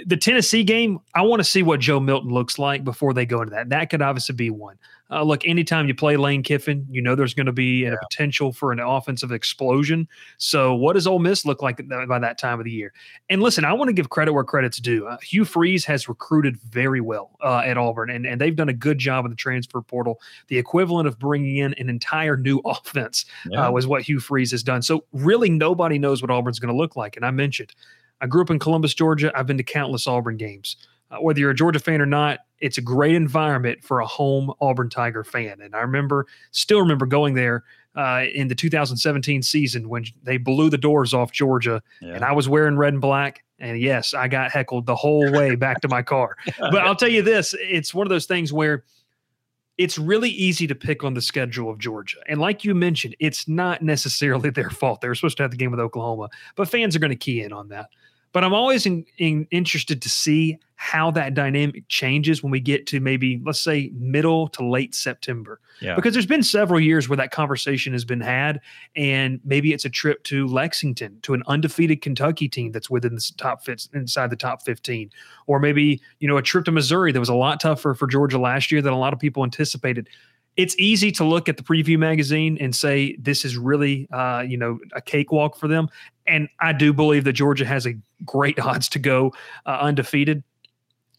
the 0.07 0.17
Tennessee 0.17 0.65
game, 0.65 1.01
I 1.15 1.23
want 1.23 1.41
to 1.41 1.45
see 1.45 1.63
what 1.63 1.81
Joe 1.81 2.01
Milton 2.01 2.31
looks 2.31 2.59
like 2.59 2.85
before 2.85 3.13
they 3.13 3.27
go 3.27 3.43
into 3.43 3.55
that. 3.55 3.69
That 3.69 3.91
could 3.91 4.03
obviously 4.03 4.35
be 4.35 4.51
one. 4.51 4.79
Uh, 5.15 5.23
look, 5.23 5.47
anytime 5.47 5.87
you 5.87 5.95
play 5.95 6.17
Lane 6.17 6.43
Kiffin, 6.43 6.85
you 6.91 7.01
know 7.01 7.15
there's 7.15 7.35
going 7.35 7.47
to 7.47 7.53
be 7.53 7.83
yeah. 7.83 7.93
a 7.93 7.97
potential 7.99 8.53
for 8.53 8.73
an 8.73 8.81
offensive 8.81 9.31
explosion. 9.31 10.09
So, 10.39 10.75
what 10.75 10.95
does 10.95 11.07
Ole 11.07 11.21
Miss 11.21 11.47
look 11.47 11.63
like 11.63 11.81
by 12.09 12.19
that 12.19 12.37
time 12.37 12.59
of 12.59 12.65
the 12.65 12.73
year? 12.73 12.93
And 13.31 13.41
listen, 13.41 13.65
I 13.65 13.73
want 13.73 13.89
to 13.89 13.93
give 13.93 14.11
credit 14.11 14.33
where 14.33 14.43
credit's 14.43 14.79
due. 14.79 15.07
Uh, 15.07 15.19
Hugh 15.23 15.45
Freeze 15.45 15.85
has 15.85 16.09
recruited 16.09 16.57
very 16.59 17.01
well 17.01 17.31
uh, 17.43 17.63
at 17.65 17.79
Auburn, 17.79 18.11
and, 18.11 18.27
and 18.27 18.41
they've 18.41 18.57
done 18.57 18.69
a 18.69 18.75
good 18.75 18.99
job 18.99 19.25
in 19.25 19.31
the 19.31 19.37
transfer 19.37 19.81
portal. 19.81 20.21
The 20.49 20.59
equivalent 20.59 21.07
of 21.07 21.19
bringing 21.19 21.59
in 21.59 21.75
an 21.75 21.89
entire 21.89 22.37
new 22.37 22.59
offense 22.65 23.25
uh, 23.47 23.51
yeah. 23.53 23.69
was 23.69 23.87
what 23.87 24.03
Hugh 24.03 24.19
Freeze 24.19 24.51
has 24.51 24.65
done. 24.65 24.83
So, 24.83 25.05
really, 25.13 25.49
nobody 25.49 25.99
knows 25.99 26.23
what 26.23 26.31
Auburn's 26.33 26.59
going 26.59 26.75
to 26.75 26.79
look 26.79 26.97
like. 26.97 27.17
And 27.17 27.25
I 27.25 27.31
mentioned, 27.31 27.73
I 28.21 28.27
grew 28.27 28.43
up 28.43 28.51
in 28.51 28.59
Columbus, 28.59 28.95
Georgia. 28.95 29.31
I've 29.35 29.47
been 29.47 29.59
to 29.59 29.63
countless 29.63 30.07
Auburn 30.07 30.37
games. 30.37 30.77
Uh, 31.15 31.21
whether 31.21 31.41
you're 31.41 31.51
a 31.51 31.55
Georgia 31.55 31.79
fan 31.79 32.01
or 32.01 32.07
not, 32.07 32.41
it's 32.61 32.79
a 32.79 32.83
great 32.83 33.15
environment 33.15 33.85
for 33.85 34.01
a 34.01 34.07
home 34.07 34.53
Auburn 34.61 34.89
Tiger 34.89 35.25
fan. 35.25 35.61
And 35.61 35.75
I 35.75 35.81
remember, 35.81 36.27
still 36.51 36.81
remember 36.81 37.07
going 37.07 37.35
there 37.35 37.65
uh, 37.95 38.25
in 38.33 38.49
the 38.49 38.55
2017 38.55 39.43
season 39.43 39.89
when 39.89 40.05
they 40.23 40.37
blew 40.37 40.71
the 40.71 40.79
doors 40.79 41.15
off 41.15 41.31
Georgia, 41.33 41.83
yeah. 42.01 42.15
and 42.15 42.25
I 42.25 42.33
was 42.33 42.49
wearing 42.49 42.77
red 42.77 42.95
and 42.95 43.01
black. 43.01 43.45
And 43.59 43.81
yes, 43.81 44.15
I 44.15 44.29
got 44.29 44.51
heckled 44.51 44.87
the 44.87 44.97
whole 44.97 45.31
way 45.31 45.55
back 45.55 45.81
to 45.83 45.89
my 45.89 46.03
car. 46.03 46.37
But 46.59 46.79
I'll 46.79 46.97
tell 46.97 47.09
you 47.09 47.23
this: 47.23 47.55
it's 47.61 47.95
one 47.95 48.07
of 48.07 48.11
those 48.11 48.27
things 48.27 48.53
where 48.53 48.85
it's 49.79 49.99
really 49.99 50.31
easy 50.31 50.67
to 50.67 50.75
pick 50.75 51.03
on 51.03 51.15
the 51.15 51.21
schedule 51.21 51.71
of 51.71 51.79
Georgia. 51.79 52.19
And 52.29 52.41
like 52.41 52.65
you 52.65 52.75
mentioned, 52.75 53.17
it's 53.19 53.49
not 53.49 53.83
necessarily 53.83 54.51
their 54.55 54.71
fault. 54.71 55.01
They 55.01 55.09
were 55.09 55.15
supposed 55.15 55.37
to 55.39 55.43
have 55.45 55.51
the 55.51 55.57
game 55.57 55.71
with 55.71 55.81
Oklahoma, 55.81 56.31
but 56.57 56.69
fans 56.69 56.95
are 56.95 57.01
going 57.01 57.11
to 57.11 57.17
key 57.17 57.43
in 57.43 57.53
on 57.53 57.69
that. 57.69 57.91
But 58.35 58.43
I'm 58.43 58.53
always 58.53 58.85
in, 58.85 59.07
in, 59.17 59.47
interested 59.53 60.03
to 60.03 60.09
see 60.09 60.59
how 60.75 61.13
that 61.13 61.35
dynamic 61.35 61.89
changes 61.89 62.43
when 62.43 62.51
we 62.51 62.59
get 62.59 62.85
to 62.89 62.99
maybe, 62.99 63.41
let's 63.45 63.61
say, 63.61 63.93
middle 63.95 64.49
to 64.49 64.69
late 64.69 64.93
September. 64.93 65.61
Yeah. 65.81 65.95
Because 65.95 66.15
there's 66.15 66.27
been 66.27 66.43
several 66.43 66.81
years 66.81 67.09
where 67.09 67.17
that 67.17 67.31
conversation 67.31 67.93
has 67.93 68.05
been 68.05 68.21
had, 68.21 68.61
and 68.97 69.41
maybe 69.45 69.73
it's 69.73 69.85
a 69.85 69.89
trip 69.89 70.25
to 70.25 70.49
Lexington 70.49 71.21
to 71.23 71.33
an 71.33 71.45
undefeated 71.47 72.03
Kentucky 72.03 72.49
team 72.49 72.73
that's 72.73 72.91
within 72.91 73.15
the 73.15 73.33
top 73.39 73.65
fits 73.65 73.89
inside 73.95 74.31
the 74.31 74.37
top 74.37 74.63
15, 74.63 75.11
or 75.47 75.61
maybe 75.61 76.01
you 76.19 76.27
know 76.27 76.37
a 76.37 76.43
trip 76.43 76.65
to 76.65 76.73
Missouri 76.73 77.13
that 77.13 77.21
was 77.21 77.29
a 77.29 77.35
lot 77.35 77.61
tougher 77.61 77.95
for 77.95 78.09
Georgia 78.09 78.39
last 78.39 78.73
year 78.73 78.83
than 78.83 78.93
a 78.93 78.99
lot 78.99 79.13
of 79.13 79.21
people 79.21 79.45
anticipated 79.45 80.09
it's 80.57 80.77
easy 80.79 81.11
to 81.13 81.25
look 81.25 81.49
at 81.49 81.57
the 81.57 81.63
preview 81.63 81.99
magazine 81.99 82.57
and 82.61 82.75
say 82.75 83.17
this 83.17 83.45
is 83.45 83.57
really 83.57 84.09
uh, 84.13 84.45
you 84.47 84.57
know 84.57 84.79
a 84.93 85.01
cakewalk 85.01 85.57
for 85.57 85.69
them. 85.69 85.89
And 86.27 86.49
i 86.61 86.73
do 86.73 86.93
believe 86.93 87.25
that 87.25 87.35
georgia 87.35 87.67
has 87.67 87.87
a 87.87 87.95
great 88.25 88.59
odds 88.69 88.89
to 88.91 88.99
go 88.99 89.33
uh, 89.67 89.79
undefeated. 89.81 90.43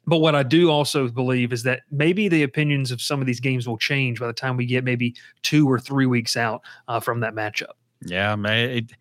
But 0.08 0.18
what 0.18 0.36
i 0.36 0.44
do 0.44 0.70
also 0.70 1.08
believe 1.10 1.54
is 1.54 1.64
that 1.64 1.82
maybe 1.92 2.28
the 2.28 2.44
opinions 2.44 2.92
of 2.92 3.02
some 3.02 3.22
of 3.22 3.28
these 3.28 3.40
games 3.40 3.68
will 3.68 3.78
change 3.78 4.20
by 4.20 4.28
the 4.28 4.34
time 4.34 4.58
we 4.58 4.66
get 4.66 4.84
maybe 4.84 5.16
two 5.44 5.70
or 5.70 5.80
three 5.80 6.06
weeks 6.06 6.38
out 6.38 6.62
uh, 6.88 7.00
from 7.00 7.20
that 7.22 7.34
matchup. 7.34 7.74
Yeah 8.02 8.36
man 8.36 8.70
it, 8.70 8.92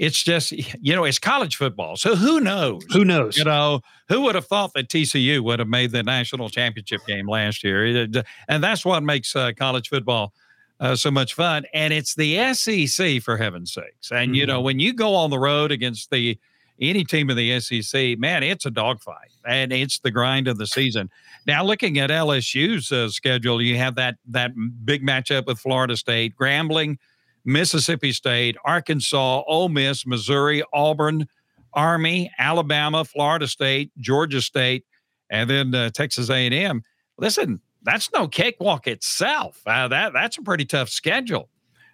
it's 0.00 0.22
just 0.22 0.50
you 0.52 0.96
know 0.96 1.04
it's 1.04 1.18
college 1.18 1.56
football 1.56 1.94
so 1.94 2.16
who 2.16 2.40
knows 2.40 2.82
who 2.90 3.04
knows 3.04 3.36
you 3.36 3.44
know 3.44 3.80
who 4.08 4.22
would 4.22 4.34
have 4.34 4.46
thought 4.46 4.72
that 4.72 4.88
tcu 4.88 5.40
would 5.40 5.58
have 5.58 5.68
made 5.68 5.92
the 5.92 6.02
national 6.02 6.48
championship 6.48 7.00
game 7.06 7.28
last 7.28 7.62
year 7.62 8.08
and 8.48 8.64
that's 8.64 8.84
what 8.84 9.02
makes 9.02 9.36
uh, 9.36 9.52
college 9.56 9.88
football 9.88 10.32
uh, 10.80 10.96
so 10.96 11.10
much 11.10 11.34
fun 11.34 11.64
and 11.74 11.92
it's 11.92 12.14
the 12.14 12.52
sec 12.54 13.20
for 13.22 13.36
heaven's 13.36 13.72
sakes 13.72 14.10
and 14.10 14.28
mm-hmm. 14.28 14.34
you 14.34 14.46
know 14.46 14.56
mm-hmm. 14.56 14.64
when 14.64 14.80
you 14.80 14.92
go 14.92 15.14
on 15.14 15.30
the 15.30 15.38
road 15.38 15.70
against 15.70 16.10
the 16.10 16.36
any 16.80 17.04
team 17.04 17.28
in 17.28 17.36
the 17.36 17.60
sec 17.60 18.18
man 18.18 18.42
it's 18.42 18.64
a 18.64 18.70
dogfight 18.70 19.30
and 19.46 19.70
it's 19.70 19.98
the 19.98 20.10
grind 20.10 20.48
of 20.48 20.56
the 20.56 20.66
season 20.66 21.10
now 21.46 21.62
looking 21.62 21.98
at 21.98 22.08
lsu's 22.08 22.90
uh, 22.90 23.06
schedule 23.10 23.60
you 23.60 23.76
have 23.76 23.96
that 23.96 24.16
that 24.26 24.50
big 24.82 25.06
matchup 25.06 25.44
with 25.44 25.58
florida 25.58 25.94
state 25.94 26.34
grambling 26.40 26.96
Mississippi 27.44 28.12
State, 28.12 28.56
Arkansas, 28.64 29.42
Ole 29.46 29.68
Miss, 29.68 30.06
Missouri, 30.06 30.62
Auburn, 30.72 31.26
Army, 31.72 32.30
Alabama, 32.38 33.04
Florida 33.04 33.46
State, 33.46 33.90
Georgia 33.98 34.40
State, 34.40 34.84
and 35.30 35.48
then 35.48 35.74
uh, 35.74 35.90
Texas 35.90 36.30
A&M. 36.30 36.82
Listen, 37.18 37.60
that's 37.82 38.12
no 38.12 38.28
cakewalk 38.28 38.86
itself. 38.86 39.62
Uh, 39.66 39.88
that 39.88 40.12
that's 40.12 40.38
a 40.38 40.42
pretty 40.42 40.64
tough 40.64 40.88
schedule 40.88 41.48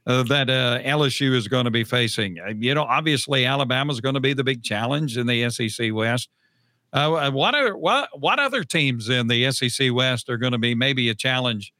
uh, 0.06 0.22
that 0.24 0.50
uh, 0.50 0.80
LSU 0.82 1.34
is 1.34 1.48
going 1.48 1.64
to 1.64 1.70
be 1.70 1.84
facing. 1.84 2.38
Uh, 2.40 2.52
you 2.58 2.74
know, 2.74 2.84
obviously 2.84 3.44
Alabama 3.44 3.92
is 3.92 4.00
going 4.00 4.14
to 4.14 4.20
be 4.20 4.32
the 4.32 4.44
big 4.44 4.62
challenge 4.62 5.16
in 5.16 5.26
the 5.26 5.48
SEC 5.50 5.92
West. 5.92 6.28
Uh, 6.92 7.30
what 7.30 7.54
are 7.54 7.76
what 7.76 8.08
what 8.18 8.38
other 8.38 8.64
teams 8.64 9.08
in 9.08 9.26
the 9.26 9.50
SEC 9.50 9.92
West 9.92 10.30
are 10.30 10.38
going 10.38 10.52
to 10.52 10.58
be 10.58 10.74
maybe 10.74 11.08
a 11.10 11.14
challenge 11.14 11.72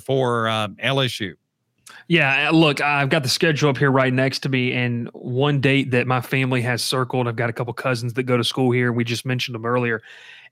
for 0.00 0.48
um, 0.48 0.76
LSU? 0.76 1.34
Yeah, 2.08 2.48
uh, 2.48 2.52
look, 2.52 2.80
I've 2.80 3.10
got 3.10 3.22
the 3.22 3.28
schedule 3.28 3.68
up 3.68 3.76
here 3.76 3.90
right 3.90 4.12
next 4.12 4.40
to 4.40 4.48
me, 4.48 4.72
and 4.72 5.08
one 5.12 5.60
date 5.60 5.90
that 5.90 6.06
my 6.06 6.20
family 6.20 6.62
has 6.62 6.82
circled. 6.82 7.28
I've 7.28 7.36
got 7.36 7.50
a 7.50 7.52
couple 7.52 7.72
cousins 7.74 8.14
that 8.14 8.22
go 8.22 8.36
to 8.36 8.44
school 8.44 8.70
here. 8.70 8.92
We 8.92 9.04
just 9.04 9.26
mentioned 9.26 9.54
them 9.54 9.66
earlier. 9.66 10.02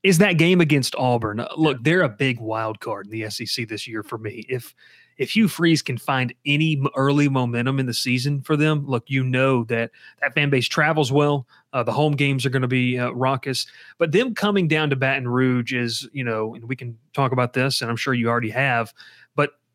Is 0.03 0.19
that 0.19 0.35
game 0.35 0.61
against 0.61 0.95
Auburn? 0.97 1.41
Uh, 1.41 1.49
look, 1.57 1.83
they're 1.83 2.03
a 2.03 2.09
big 2.09 2.41
wild 2.41 2.81
card 2.81 3.07
in 3.07 3.13
the 3.13 3.31
SEC 3.31 3.69
this 3.69 3.89
year 3.89 4.03
for 4.03 4.19
me. 4.19 4.45
If 4.49 4.75
if 5.17 5.35
Hugh 5.35 5.49
Freeze 5.49 5.81
can 5.81 5.97
find 5.97 6.35
any 6.45 6.83
early 6.95 7.29
momentum 7.29 7.81
in 7.81 7.87
the 7.87 7.95
season 7.95 8.43
for 8.43 8.55
them, 8.55 8.87
look, 8.87 9.05
you 9.09 9.25
know 9.25 9.65
that 9.65 9.91
that 10.21 10.35
fan 10.35 10.51
base 10.51 10.69
travels 10.69 11.11
well. 11.11 11.47
Uh, 11.73 11.83
the 11.83 11.93
home 11.93 12.13
games 12.13 12.45
are 12.45 12.51
going 12.51 12.63
to 12.63 12.69
be 12.69 12.99
uh, 12.99 13.11
raucous, 13.11 13.67
but 13.99 14.13
them 14.13 14.35
coming 14.35 14.69
down 14.69 14.91
to 14.91 14.97
Baton 14.97 15.27
Rouge 15.27 15.73
is, 15.73 16.09
you 16.13 16.25
know, 16.25 16.55
and 16.55 16.69
we 16.69 16.77
can 16.77 16.99
talk 17.15 17.33
about 17.33 17.55
this, 17.55 17.81
and 17.81 17.91
I'm 17.91 17.97
sure 17.97 18.15
you 18.15 18.29
already 18.29 18.51
have 18.51 18.93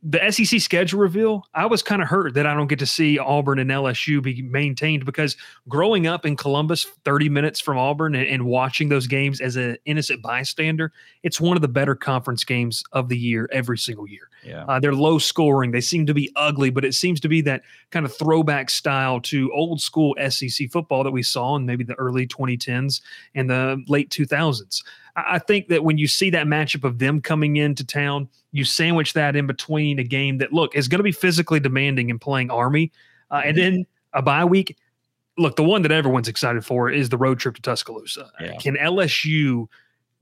the 0.04 0.32
SEC 0.32 0.60
schedule 0.60 1.00
reveal, 1.00 1.46
I 1.54 1.68
was 1.68 1.84
kind 1.84 2.02
of 2.02 2.08
hurt 2.08 2.34
that 2.34 2.48
I 2.48 2.56
don't 2.56 2.68
get 2.68 2.80
to 2.80 2.88
see 2.88 3.20
Auburn 3.20 3.60
and 3.60 3.70
LSU 3.70 4.22
be 4.22 4.42
maintained 4.42 5.06
because 5.06 5.38
growing 5.70 6.08
up 6.08 6.26
in 6.26 6.36
Columbus, 6.36 6.86
30 7.06 7.30
minutes 7.30 7.60
from 7.60 7.78
Auburn, 7.78 8.16
and, 8.16 8.28
and 8.28 8.46
watching 8.46 8.90
those 8.90 9.06
games 9.06 9.40
as 9.42 9.58
an 9.58 9.78
innocent 9.86 10.24
bystander, 10.24 10.92
it's 11.22 11.40
one 11.40 11.56
of 11.56 11.62
the 11.62 11.68
better 11.68 11.94
conference 11.94 12.44
games 12.44 12.84
of 12.94 13.10
the 13.10 13.18
year 13.18 13.48
every 13.52 13.78
single 13.78 14.08
year. 14.08 14.30
Yeah. 14.44 14.66
Uh, 14.66 14.80
they're 14.80 14.96
low 14.96 15.20
scoring. 15.20 15.70
They 15.70 15.82
seem 15.82 16.08
to 16.08 16.16
be 16.16 16.32
ugly, 16.36 16.72
but 16.72 16.84
it 16.84 16.96
seems 16.96 17.20
to 17.20 17.30
be 17.30 17.42
that 17.42 17.62
kind 17.92 18.06
of 18.06 18.16
throwback 18.16 18.72
style 18.72 19.22
to 19.22 19.52
old 19.54 19.82
school 19.82 20.16
SEC 20.30 20.72
football 20.72 21.04
that 21.04 21.12
we 21.12 21.22
saw 21.22 21.56
in 21.58 21.68
maybe 21.68 21.84
the 21.84 21.94
early 21.96 22.26
2010s 22.26 23.02
and 23.36 23.50
the 23.52 23.84
late 23.88 24.10
2000s. 24.10 24.82
I 25.16 25.40
think 25.40 25.68
that 25.70 25.84
when 25.84 25.98
you 25.98 26.08
see 26.08 26.30
that 26.32 26.48
matchup 26.48 26.84
of 26.84 27.00
them 27.00 27.22
coming 27.22 27.58
into 27.58 27.86
town, 27.86 28.30
you 28.52 28.64
sandwich 28.64 29.14
that 29.14 29.36
in 29.36 29.48
between 29.48 30.00
a 30.00 30.04
game 30.04 30.38
that 30.40 30.54
look 30.54 30.76
is 30.76 30.88
going 30.88 31.00
to 31.00 31.04
be 31.04 31.12
physically 31.12 31.60
demanding 31.60 32.10
and 32.10 32.20
playing 32.20 32.52
Army, 32.52 32.92
uh, 33.30 33.42
and 33.46 33.58
then 33.58 33.86
a 34.14 34.22
bye 34.22 34.46
week. 34.46 34.78
Look, 35.38 35.56
the 35.56 35.64
one 35.64 35.82
that 35.84 35.92
everyone's 35.92 36.28
excited 36.28 36.66
for 36.66 36.90
is 36.90 37.10
the 37.10 37.18
road 37.18 37.40
trip 37.40 37.56
to 37.56 37.62
Tuscaloosa. 37.62 38.32
Yeah. 38.40 38.58
Can 38.58 38.76
LSU 38.76 39.68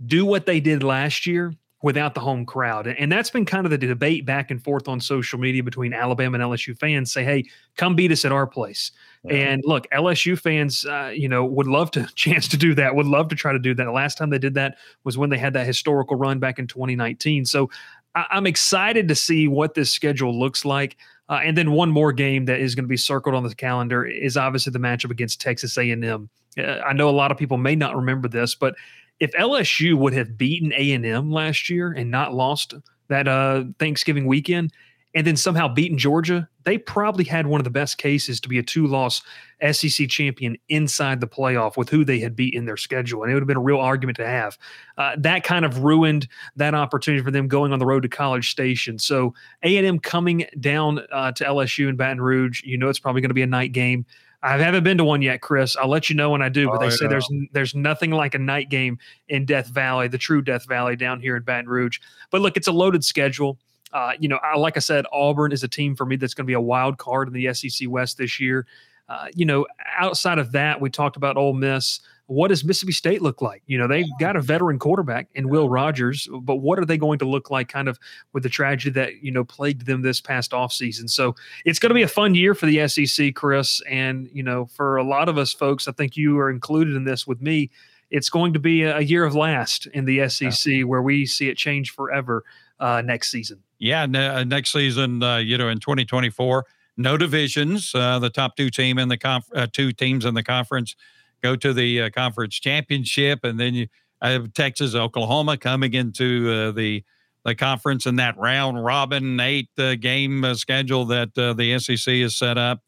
do 0.05 0.25
what 0.25 0.45
they 0.45 0.59
did 0.59 0.83
last 0.83 1.25
year 1.25 1.53
without 1.81 2.13
the 2.13 2.19
home 2.19 2.45
crowd. 2.45 2.87
And 2.87 3.11
that's 3.11 3.29
been 3.29 3.45
kind 3.45 3.65
of 3.65 3.69
the 3.69 3.77
debate 3.77 4.25
back 4.25 4.51
and 4.51 4.61
forth 4.61 4.87
on 4.87 4.99
social 4.99 5.39
media 5.39 5.63
between 5.63 5.93
Alabama 5.93 6.37
and 6.37 6.43
LSU 6.43 6.77
fans 6.77 7.11
say, 7.11 7.23
hey, 7.23 7.45
come 7.77 7.95
beat 7.95 8.11
us 8.11 8.25
at 8.25 8.31
our 8.31 8.45
place. 8.45 8.91
And 9.29 9.61
look, 9.65 9.85
LSU 9.91 10.39
fans, 10.39 10.85
uh, 10.85 11.11
you 11.13 11.27
know, 11.27 11.45
would 11.45 11.67
love 11.67 11.91
to 11.91 12.05
chance 12.15 12.47
to 12.49 12.57
do 12.57 12.73
that, 12.75 12.95
would 12.95 13.05
love 13.05 13.29
to 13.29 13.35
try 13.35 13.51
to 13.51 13.59
do 13.59 13.73
that. 13.73 13.83
The 13.83 13.91
last 13.91 14.17
time 14.17 14.29
they 14.29 14.39
did 14.39 14.53
that 14.55 14.77
was 15.03 15.17
when 15.17 15.29
they 15.29 15.37
had 15.37 15.53
that 15.53 15.65
historical 15.65 16.17
run 16.17 16.39
back 16.39 16.59
in 16.59 16.67
2019. 16.67 17.45
So 17.45 17.69
I- 18.15 18.27
am 18.31 18.47
excited 18.47 19.07
to 19.07 19.15
see 19.15 19.47
what 19.47 19.73
this 19.73 19.91
schedule 19.91 20.37
looks 20.37 20.65
like. 20.65 20.97
Uh, 21.27 21.41
and 21.43 21.57
then 21.57 21.71
one 21.71 21.91
more 21.91 22.11
game 22.11 22.45
that 22.45 22.59
is 22.59 22.75
going 22.75 22.85
to 22.85 22.89
be 22.89 22.97
circled 22.97 23.35
on 23.35 23.43
the 23.43 23.53
calendar 23.53 24.03
is 24.03 24.35
obviously 24.35 24.71
the 24.71 24.79
matchup 24.79 25.11
against 25.11 25.39
Texas 25.39 25.77
A&M. 25.77 26.29
Uh, 26.57 26.61
I 26.61 26.93
know 26.93 27.07
a 27.07 27.11
lot 27.11 27.31
of 27.31 27.37
people 27.37 27.57
may 27.57 27.75
not 27.75 27.95
remember 27.95 28.27
this, 28.27 28.55
but 28.55 28.73
if 29.19 29.31
LSU 29.33 29.95
would 29.95 30.13
have 30.13 30.37
beaten 30.37 30.73
A 30.73 30.91
and 30.93 31.05
M 31.05 31.31
last 31.31 31.69
year 31.69 31.91
and 31.91 32.09
not 32.09 32.33
lost 32.33 32.73
that 33.07 33.27
uh, 33.27 33.65
Thanksgiving 33.79 34.25
weekend, 34.25 34.71
and 35.15 35.25
then 35.25 35.35
somehow 35.35 35.67
beaten 35.67 35.97
Georgia, 35.97 36.47
they 36.65 36.77
probably 36.77 37.23
had 37.23 37.47
one 37.47 37.59
of 37.59 37.63
the 37.63 37.71
best 37.71 37.97
cases 37.97 38.39
to 38.39 38.47
be 38.47 38.59
a 38.59 38.63
two-loss 38.63 39.23
SEC 39.71 40.07
champion 40.07 40.55
inside 40.69 41.19
the 41.19 41.27
playoff 41.27 41.77
with 41.77 41.89
who 41.89 42.05
they 42.05 42.19
had 42.19 42.35
beat 42.35 42.53
in 42.53 42.65
their 42.65 42.77
schedule, 42.77 43.23
and 43.23 43.31
it 43.31 43.33
would 43.33 43.41
have 43.41 43.47
been 43.47 43.57
a 43.57 43.61
real 43.61 43.79
argument 43.79 44.17
to 44.17 44.27
have. 44.27 44.57
Uh, 44.99 45.15
that 45.17 45.43
kind 45.43 45.65
of 45.65 45.79
ruined 45.79 46.27
that 46.55 46.75
opportunity 46.75 47.23
for 47.23 47.31
them 47.31 47.47
going 47.47 47.73
on 47.73 47.79
the 47.79 47.87
road 47.87 48.03
to 48.03 48.09
College 48.09 48.51
Station. 48.51 48.99
So 48.99 49.33
A 49.63 49.77
and 49.77 49.87
M 49.87 49.97
coming 49.97 50.45
down 50.59 50.99
uh, 51.11 51.31
to 51.31 51.43
LSU 51.43 51.89
in 51.89 51.95
Baton 51.95 52.21
Rouge, 52.21 52.61
you 52.63 52.77
know 52.77 52.89
it's 52.89 52.99
probably 52.99 53.21
going 53.21 53.31
to 53.31 53.35
be 53.35 53.41
a 53.41 53.47
night 53.47 53.71
game. 53.71 54.05
I 54.41 54.57
haven't 54.57 54.83
been 54.83 54.97
to 54.97 55.03
one 55.03 55.21
yet, 55.21 55.41
Chris. 55.41 55.75
I'll 55.75 55.89
let 55.89 56.09
you 56.09 56.15
know 56.15 56.29
when 56.29 56.41
I 56.41 56.49
do. 56.49 56.67
But 56.67 56.77
oh, 56.77 56.79
they 56.79 56.85
yeah. 56.85 56.95
say 56.95 57.07
there's 57.07 57.29
there's 57.51 57.75
nothing 57.75 58.11
like 58.11 58.35
a 58.35 58.39
night 58.39 58.69
game 58.69 58.97
in 59.27 59.45
Death 59.45 59.67
Valley, 59.67 60.07
the 60.07 60.17
true 60.17 60.41
Death 60.41 60.65
Valley 60.67 60.95
down 60.95 61.19
here 61.19 61.35
in 61.35 61.43
Baton 61.43 61.67
Rouge. 61.67 61.99
But 62.31 62.41
look, 62.41 62.55
it's 62.55 62.67
a 62.67 62.71
loaded 62.71 63.03
schedule. 63.03 63.57
Uh, 63.91 64.13
you 64.19 64.29
know, 64.29 64.39
I, 64.43 64.57
like 64.57 64.77
I 64.77 64.81
said, 64.81 65.05
Auburn 65.11 65.51
is 65.51 65.63
a 65.63 65.67
team 65.67 65.95
for 65.95 66.05
me 66.05 66.15
that's 66.15 66.33
going 66.33 66.45
to 66.45 66.47
be 66.47 66.53
a 66.53 66.61
wild 66.61 66.97
card 66.97 67.27
in 67.27 67.33
the 67.33 67.53
SEC 67.53 67.89
West 67.89 68.17
this 68.17 68.39
year. 68.39 68.65
Uh, 69.09 69.27
you 69.33 69.45
know, 69.45 69.65
outside 69.97 70.37
of 70.37 70.51
that, 70.51 70.79
we 70.79 70.89
talked 70.89 71.17
about 71.17 71.35
Ole 71.35 71.53
Miss 71.53 71.99
what 72.29 72.49
does 72.49 72.63
Mississippi 72.63 72.91
State 72.91 73.23
look 73.23 73.41
like? 73.41 73.63
You 73.65 73.79
know, 73.79 73.87
they've 73.87 74.05
got 74.19 74.35
a 74.35 74.41
veteran 74.41 74.77
quarterback 74.77 75.27
in 75.33 75.49
Will 75.49 75.67
Rogers, 75.67 76.29
but 76.41 76.57
what 76.57 76.77
are 76.77 76.85
they 76.85 76.97
going 76.97 77.17
to 77.19 77.25
look 77.25 77.49
like 77.49 77.69
kind 77.69 77.89
of 77.89 77.97
with 78.33 78.43
the 78.43 78.49
tragedy 78.49 78.91
that, 78.91 79.23
you 79.23 79.31
know, 79.31 79.43
plagued 79.43 79.87
them 79.87 80.03
this 80.03 80.21
past 80.21 80.51
offseason? 80.51 81.09
So 81.09 81.35
it's 81.65 81.79
going 81.79 81.89
to 81.89 81.95
be 81.95 82.03
a 82.03 82.07
fun 82.07 82.35
year 82.35 82.53
for 82.53 82.67
the 82.67 82.87
SEC, 82.87 83.33
Chris. 83.33 83.81
And, 83.89 84.29
you 84.31 84.43
know, 84.43 84.67
for 84.67 84.97
a 84.97 85.03
lot 85.03 85.27
of 85.27 85.39
us 85.39 85.53
folks, 85.53 85.87
I 85.87 85.91
think 85.91 86.15
you 86.15 86.37
are 86.37 86.51
included 86.51 86.95
in 86.95 87.03
this 87.03 87.25
with 87.25 87.41
me. 87.41 87.71
It's 88.11 88.29
going 88.29 88.53
to 88.53 88.59
be 88.59 88.83
a 88.83 88.99
year 88.99 89.25
of 89.25 89.33
last 89.33 89.87
in 89.87 90.05
the 90.05 90.29
SEC 90.29 90.71
yeah. 90.71 90.83
where 90.83 91.01
we 91.01 91.25
see 91.25 91.49
it 91.49 91.57
change 91.57 91.91
forever 91.91 92.43
uh, 92.79 93.01
next 93.01 93.31
season. 93.31 93.63
Yeah, 93.79 94.03
uh, 94.03 94.43
next 94.43 94.71
season, 94.71 95.23
uh, 95.23 95.37
you 95.37 95.57
know, 95.57 95.69
in 95.69 95.79
2024, 95.79 96.65
no 96.95 97.17
divisions. 97.17 97.95
Uh, 97.95 98.19
the 98.19 98.29
top 98.29 98.55
two 98.55 98.69
team 98.69 98.99
in 98.99 99.09
the 99.09 99.17
conf- 99.17 99.49
uh, 99.55 99.65
two 99.71 99.91
teams 99.91 100.25
in 100.25 100.35
the 100.35 100.43
conference 100.43 100.95
go 101.41 101.55
to 101.55 101.73
the 101.73 102.03
uh, 102.03 102.09
conference 102.09 102.55
championship, 102.55 103.39
and 103.43 103.59
then 103.59 103.73
you 103.73 103.87
have 104.21 104.53
Texas, 104.53 104.95
Oklahoma 104.95 105.57
coming 105.57 105.93
into 105.93 106.51
uh, 106.51 106.71
the 106.71 107.03
the 107.45 107.55
conference 107.55 108.05
in 108.05 108.17
that 108.17 108.37
round 108.37 108.83
robin 108.83 109.39
eight 109.39 109.69
uh, 109.77 109.95
game 109.95 110.43
uh, 110.43 110.53
schedule 110.53 111.05
that 111.05 111.35
uh, 111.37 111.53
the 111.53 111.79
SEC 111.79 112.15
has 112.15 112.35
set 112.35 112.57
up. 112.57 112.81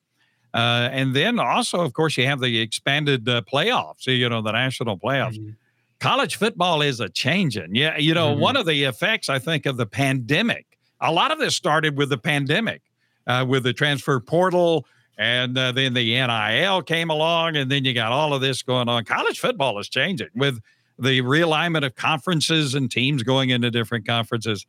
Uh, 0.54 0.90
and 0.92 1.16
then 1.16 1.40
also, 1.40 1.80
of 1.80 1.94
course, 1.94 2.18
you 2.18 2.26
have 2.26 2.42
the 2.42 2.60
expanded 2.60 3.24
playoffs. 3.24 4.06
You 4.06 4.28
know, 4.28 4.42
the 4.42 4.52
national 4.52 5.00
playoffs. 5.00 5.38
Mm-hmm. 5.38 5.52
College 6.02 6.36
football 6.36 6.82
is 6.82 7.00
a 7.00 7.08
changing. 7.08 7.74
Yeah, 7.74 7.98
you 7.98 8.14
know, 8.14 8.32
mm-hmm. 8.32 8.42
one 8.42 8.58
of 8.58 8.66
the 8.66 8.84
effects 8.84 9.30
I 9.30 9.40
think 9.40 9.66
of 9.66 9.78
the 9.78 9.86
pandemic. 9.86 10.66
A 11.00 11.12
lot 11.12 11.32
of 11.32 11.40
this 11.40 11.56
started 11.56 11.98
with 11.98 12.10
the 12.10 12.18
pandemic, 12.18 12.82
with 13.48 13.64
the 13.64 13.72
transfer 13.72 14.20
portal 14.20 14.86
and 15.22 15.56
uh, 15.56 15.72
then 15.72 15.94
the 15.94 16.16
NIL 16.16 16.82
came 16.82 17.12
along, 17.12 17.56
and 17.56 17.70
then 17.70 17.86
you 17.86 17.94
got 17.94 18.12
all 18.12 18.34
of 18.34 18.42
this 18.42 18.64
going 18.64 18.90
on. 18.90 19.06
College 19.06 19.40
football 19.40 19.78
is 19.78 19.88
changing 19.88 20.30
with 20.34 20.60
the 20.98 21.22
realignment 21.22 21.86
of 21.86 21.94
conferences 21.94 22.74
and 22.74 22.90
teams 22.90 23.22
going 23.22 23.52
into 23.52 23.70
different 23.70 24.08
conferences. 24.08 24.66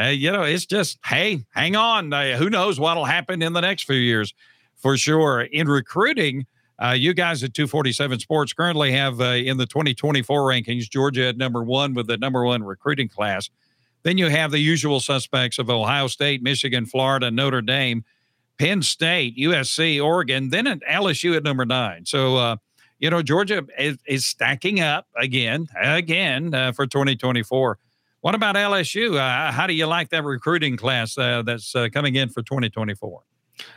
Uh, 0.00 0.04
you 0.04 0.32
know, 0.32 0.42
it's 0.42 0.64
just, 0.64 0.98
hey, 1.04 1.44
hang 1.50 1.76
on. 1.76 2.14
Uh, 2.14 2.38
who 2.38 2.48
knows 2.48 2.80
what'll 2.80 3.04
happen 3.04 3.42
in 3.42 3.52
the 3.52 3.60
next 3.60 3.82
few 3.82 3.96
years 3.96 4.32
for 4.74 4.96
sure. 4.96 5.42
In 5.42 5.68
recruiting, 5.68 6.46
uh, 6.82 6.92
you 6.92 7.12
guys 7.12 7.44
at 7.44 7.52
247 7.52 8.20
Sports 8.20 8.54
currently 8.54 8.92
have 8.92 9.20
uh, 9.20 9.24
in 9.24 9.58
the 9.58 9.66
2024 9.66 10.40
rankings 10.40 10.88
Georgia 10.88 11.28
at 11.28 11.36
number 11.36 11.62
one 11.62 11.92
with 11.92 12.06
the 12.06 12.16
number 12.16 12.42
one 12.42 12.62
recruiting 12.62 13.10
class. 13.10 13.50
Then 14.02 14.16
you 14.16 14.30
have 14.30 14.50
the 14.50 14.60
usual 14.60 15.00
suspects 15.00 15.58
of 15.58 15.68
Ohio 15.68 16.06
State, 16.06 16.42
Michigan, 16.42 16.86
Florida, 16.86 17.30
Notre 17.30 17.60
Dame. 17.60 18.02
Penn 18.60 18.82
State, 18.82 19.38
USC, 19.38 20.04
Oregon, 20.04 20.50
then 20.50 20.66
at 20.66 20.82
LSU 20.82 21.34
at 21.34 21.42
number 21.42 21.64
nine. 21.64 22.04
So, 22.04 22.36
uh, 22.36 22.56
you 22.98 23.08
know, 23.08 23.22
Georgia 23.22 23.64
is, 23.78 23.96
is, 24.06 24.26
stacking 24.26 24.80
up 24.80 25.06
again, 25.16 25.66
again 25.82 26.52
uh, 26.52 26.72
for 26.72 26.86
2024. 26.86 27.78
What 28.20 28.34
about 28.34 28.56
LSU? 28.56 29.16
Uh, 29.16 29.50
how 29.50 29.66
do 29.66 29.72
you 29.72 29.86
like 29.86 30.10
that 30.10 30.24
recruiting 30.24 30.76
class 30.76 31.16
uh, 31.16 31.40
that's 31.40 31.74
uh, 31.74 31.88
coming 31.90 32.16
in 32.16 32.28
for 32.28 32.42
2024? 32.42 33.22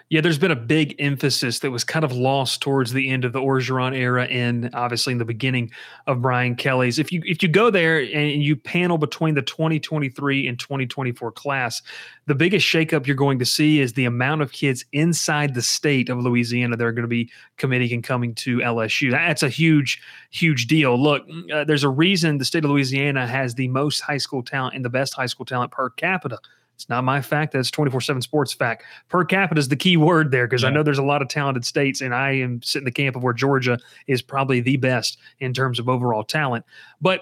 Yeah, 0.10 0.22
there's 0.22 0.38
been 0.38 0.52
a 0.52 0.56
big 0.56 0.96
emphasis 1.00 1.60
that 1.60 1.72
was 1.72 1.84
kind 1.84 2.06
of 2.06 2.12
lost 2.12 2.62
towards 2.62 2.94
the 2.94 3.10
end 3.10 3.26
of 3.26 3.34
the 3.34 3.40
Orgeron 3.40 3.98
era 3.98 4.26
and 4.26 4.70
obviously 4.76 5.12
in 5.12 5.18
the 5.18 5.26
beginning 5.26 5.72
of 6.06 6.22
Brian 6.22 6.56
Kelly's. 6.56 7.00
If 7.00 7.12
you 7.12 7.24
if 7.26 7.42
you 7.42 7.50
go 7.50 7.72
there 7.72 8.00
and 8.00 8.44
you 8.44 8.56
panel 8.56 9.00
between 9.00 9.34
the 9.34 9.42
2023 9.42 10.48
and 10.48 10.60
2024 10.60 11.32
class, 11.32 11.82
the 12.28 12.36
biggest 12.36 12.68
shakeup 12.68 13.08
you're 13.08 13.16
going 13.16 13.40
to 13.40 13.46
see 13.46 13.80
is 13.80 13.94
the 13.94 14.06
amount 14.06 14.44
of 14.44 14.52
kids 14.52 14.86
inside 14.92 15.56
the 15.56 15.64
state 15.64 16.10
of 16.10 16.20
Louisiana 16.20 16.78
that 16.78 16.86
are 16.86 16.92
going 16.92 17.02
to 17.02 17.08
be 17.08 17.32
committing 17.58 17.92
and 17.92 18.04
coming 18.04 18.36
to 18.36 18.58
LSU. 18.58 19.10
That's 19.10 19.42
a 19.42 19.50
huge, 19.50 20.00
huge 20.30 20.68
deal. 20.68 20.96
Look, 20.96 21.24
uh, 21.52 21.64
there's 21.64 21.84
a 21.84 21.90
reason 21.90 22.38
the 22.38 22.46
state 22.46 22.64
of 22.64 22.70
Louisiana 22.70 23.26
has 23.26 23.56
the 23.56 23.68
most 23.70 24.02
high 24.02 24.18
school 24.18 24.44
talent 24.44 24.76
and 24.76 24.86
the 24.86 24.90
best 24.90 25.16
high 25.16 25.26
school 25.26 25.46
talent 25.46 25.72
per 25.72 25.90
capita 25.90 26.38
it's 26.84 26.90
not 26.90 27.06
my 27.06 27.22
fact. 27.22 27.54
That's 27.54 27.72
24 27.72 28.02
7 28.02 28.22
sports 28.22 28.52
fact. 28.52 28.84
Per 29.08 29.24
capita 29.24 29.58
is 29.58 29.70
the 29.70 29.78
key 29.78 29.96
word 29.96 30.32
there 30.32 30.46
because 30.48 30.64
yeah. 30.64 30.68
I 30.68 30.72
know 30.72 30.84
there's 30.84 30.98
a 30.98 31.04
lot 31.04 31.22
of 31.22 31.30
talented 31.30 31.64
states, 31.64 32.02
and 32.02 32.14
I 32.14 32.32
am 32.32 32.62
sitting 32.62 32.84
in 32.84 32.86
the 32.86 32.92
camp 32.92 33.16
of 33.16 33.24
where 33.24 33.34
Georgia 33.34 33.80
is 34.08 34.22
probably 34.22 34.60
the 34.60 34.76
best 34.76 35.18
in 35.40 35.54
terms 35.54 35.80
of 35.80 35.88
overall 35.88 36.26
talent. 36.26 36.66
But 37.00 37.22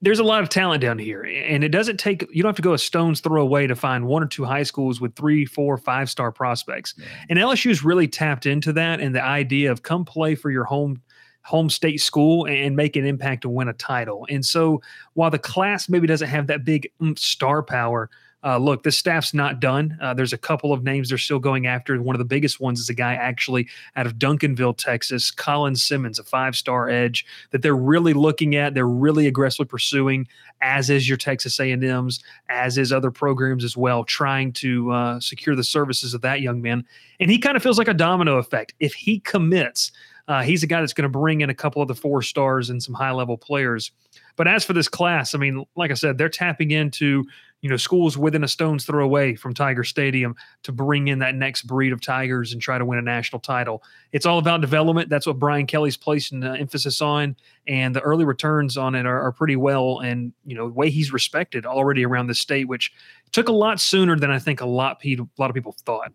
there's 0.00 0.20
a 0.20 0.24
lot 0.24 0.42
of 0.42 0.48
talent 0.48 0.80
down 0.80 0.98
here, 0.98 1.22
and 1.22 1.62
it 1.62 1.68
doesn't 1.68 1.98
take 1.98 2.26
you 2.32 2.42
don't 2.42 2.48
have 2.48 2.56
to 2.56 2.62
go 2.62 2.72
a 2.72 2.78
stone's 2.78 3.20
throw 3.20 3.42
away 3.42 3.66
to 3.66 3.76
find 3.76 4.06
one 4.06 4.22
or 4.22 4.26
two 4.26 4.44
high 4.44 4.62
schools 4.62 5.02
with 5.02 5.14
three, 5.16 5.44
four, 5.44 5.76
five 5.76 6.08
star 6.08 6.32
prospects. 6.32 6.94
Yeah. 6.96 7.04
And 7.28 7.38
LSU's 7.38 7.84
really 7.84 8.08
tapped 8.08 8.46
into 8.46 8.72
that 8.72 9.00
and 9.00 9.14
the 9.14 9.22
idea 9.22 9.70
of 9.70 9.82
come 9.82 10.06
play 10.06 10.34
for 10.34 10.50
your 10.50 10.64
home 10.64 11.02
home 11.42 11.68
state 11.68 12.00
school 12.00 12.46
and 12.46 12.74
make 12.74 12.96
an 12.96 13.04
impact 13.04 13.42
to 13.42 13.50
win 13.50 13.68
a 13.68 13.74
title. 13.74 14.26
And 14.30 14.46
so 14.46 14.80
while 15.12 15.30
the 15.30 15.38
class 15.38 15.90
maybe 15.90 16.06
doesn't 16.06 16.28
have 16.28 16.46
that 16.46 16.64
big 16.64 16.88
star 17.16 17.62
power, 17.62 18.08
uh, 18.44 18.58
look, 18.58 18.82
this 18.82 18.98
staff's 18.98 19.32
not 19.32 19.58
done. 19.58 19.96
Uh, 20.02 20.12
there's 20.12 20.34
a 20.34 20.38
couple 20.38 20.72
of 20.72 20.84
names 20.84 21.08
they're 21.08 21.16
still 21.16 21.38
going 21.38 21.66
after. 21.66 22.00
One 22.00 22.14
of 22.14 22.18
the 22.18 22.26
biggest 22.26 22.60
ones 22.60 22.78
is 22.78 22.90
a 22.90 22.94
guy 22.94 23.14
actually 23.14 23.68
out 23.96 24.06
of 24.06 24.16
Duncanville, 24.16 24.76
Texas, 24.76 25.30
Colin 25.30 25.74
Simmons, 25.74 26.18
a 26.18 26.24
five 26.24 26.54
star 26.54 26.90
edge 26.90 27.24
that 27.52 27.62
they're 27.62 27.74
really 27.74 28.12
looking 28.12 28.54
at. 28.54 28.74
They're 28.74 28.86
really 28.86 29.26
aggressively 29.26 29.64
pursuing, 29.66 30.28
as 30.60 30.90
is 30.90 31.08
your 31.08 31.16
Texas 31.16 31.58
A&M's, 31.58 32.22
as 32.50 32.76
is 32.76 32.92
other 32.92 33.10
programs 33.10 33.64
as 33.64 33.76
well, 33.78 34.04
trying 34.04 34.52
to 34.54 34.90
uh, 34.92 35.20
secure 35.20 35.56
the 35.56 35.64
services 35.64 36.12
of 36.12 36.20
that 36.20 36.42
young 36.42 36.60
man. 36.60 36.84
And 37.20 37.30
he 37.30 37.38
kind 37.38 37.56
of 37.56 37.62
feels 37.62 37.78
like 37.78 37.88
a 37.88 37.94
domino 37.94 38.36
effect. 38.36 38.74
If 38.78 38.92
he 38.92 39.20
commits, 39.20 39.90
uh, 40.28 40.42
he's 40.42 40.62
a 40.62 40.66
guy 40.66 40.80
that's 40.80 40.94
going 40.94 41.10
to 41.10 41.18
bring 41.18 41.40
in 41.40 41.48
a 41.48 41.54
couple 41.54 41.80
of 41.80 41.88
the 41.88 41.94
four 41.94 42.20
stars 42.20 42.68
and 42.68 42.82
some 42.82 42.94
high 42.94 43.12
level 43.12 43.38
players. 43.38 43.90
But 44.36 44.48
as 44.48 44.64
for 44.64 44.72
this 44.72 44.88
class, 44.88 45.34
I 45.34 45.38
mean, 45.38 45.64
like 45.76 45.90
I 45.90 45.94
said, 45.94 46.18
they're 46.18 46.28
tapping 46.28 46.70
into 46.70 47.24
you 47.64 47.70
know 47.70 47.78
schools 47.78 48.18
within 48.18 48.44
a 48.44 48.48
stone's 48.48 48.84
throw 48.84 49.02
away 49.02 49.36
from 49.36 49.54
Tiger 49.54 49.84
Stadium 49.84 50.36
to 50.64 50.72
bring 50.72 51.08
in 51.08 51.20
that 51.20 51.34
next 51.34 51.62
breed 51.62 51.94
of 51.94 52.00
Tigers 52.02 52.52
and 52.52 52.60
try 52.60 52.76
to 52.76 52.84
win 52.84 52.98
a 52.98 53.02
national 53.02 53.40
title. 53.40 53.82
It's 54.12 54.26
all 54.26 54.38
about 54.38 54.60
development. 54.60 55.08
That's 55.08 55.26
what 55.26 55.38
Brian 55.38 55.66
Kelly's 55.66 55.96
placing 55.96 56.44
uh, 56.44 56.52
emphasis 56.52 57.00
on, 57.00 57.36
and 57.66 57.96
the 57.96 58.02
early 58.02 58.26
returns 58.26 58.76
on 58.76 58.94
it 58.94 59.06
are, 59.06 59.18
are 59.18 59.32
pretty 59.32 59.56
well. 59.56 60.00
And 60.00 60.34
you 60.44 60.54
know 60.54 60.66
the 60.66 60.74
way 60.74 60.90
he's 60.90 61.10
respected 61.10 61.64
already 61.64 62.04
around 62.04 62.26
the 62.26 62.34
state, 62.34 62.68
which 62.68 62.92
took 63.32 63.48
a 63.48 63.52
lot 63.52 63.80
sooner 63.80 64.18
than 64.18 64.30
I 64.30 64.38
think 64.38 64.60
a 64.60 64.66
lot 64.66 65.00
people 65.00 65.30
a 65.38 65.40
lot 65.40 65.48
of 65.48 65.54
people 65.54 65.74
thought. 65.86 66.12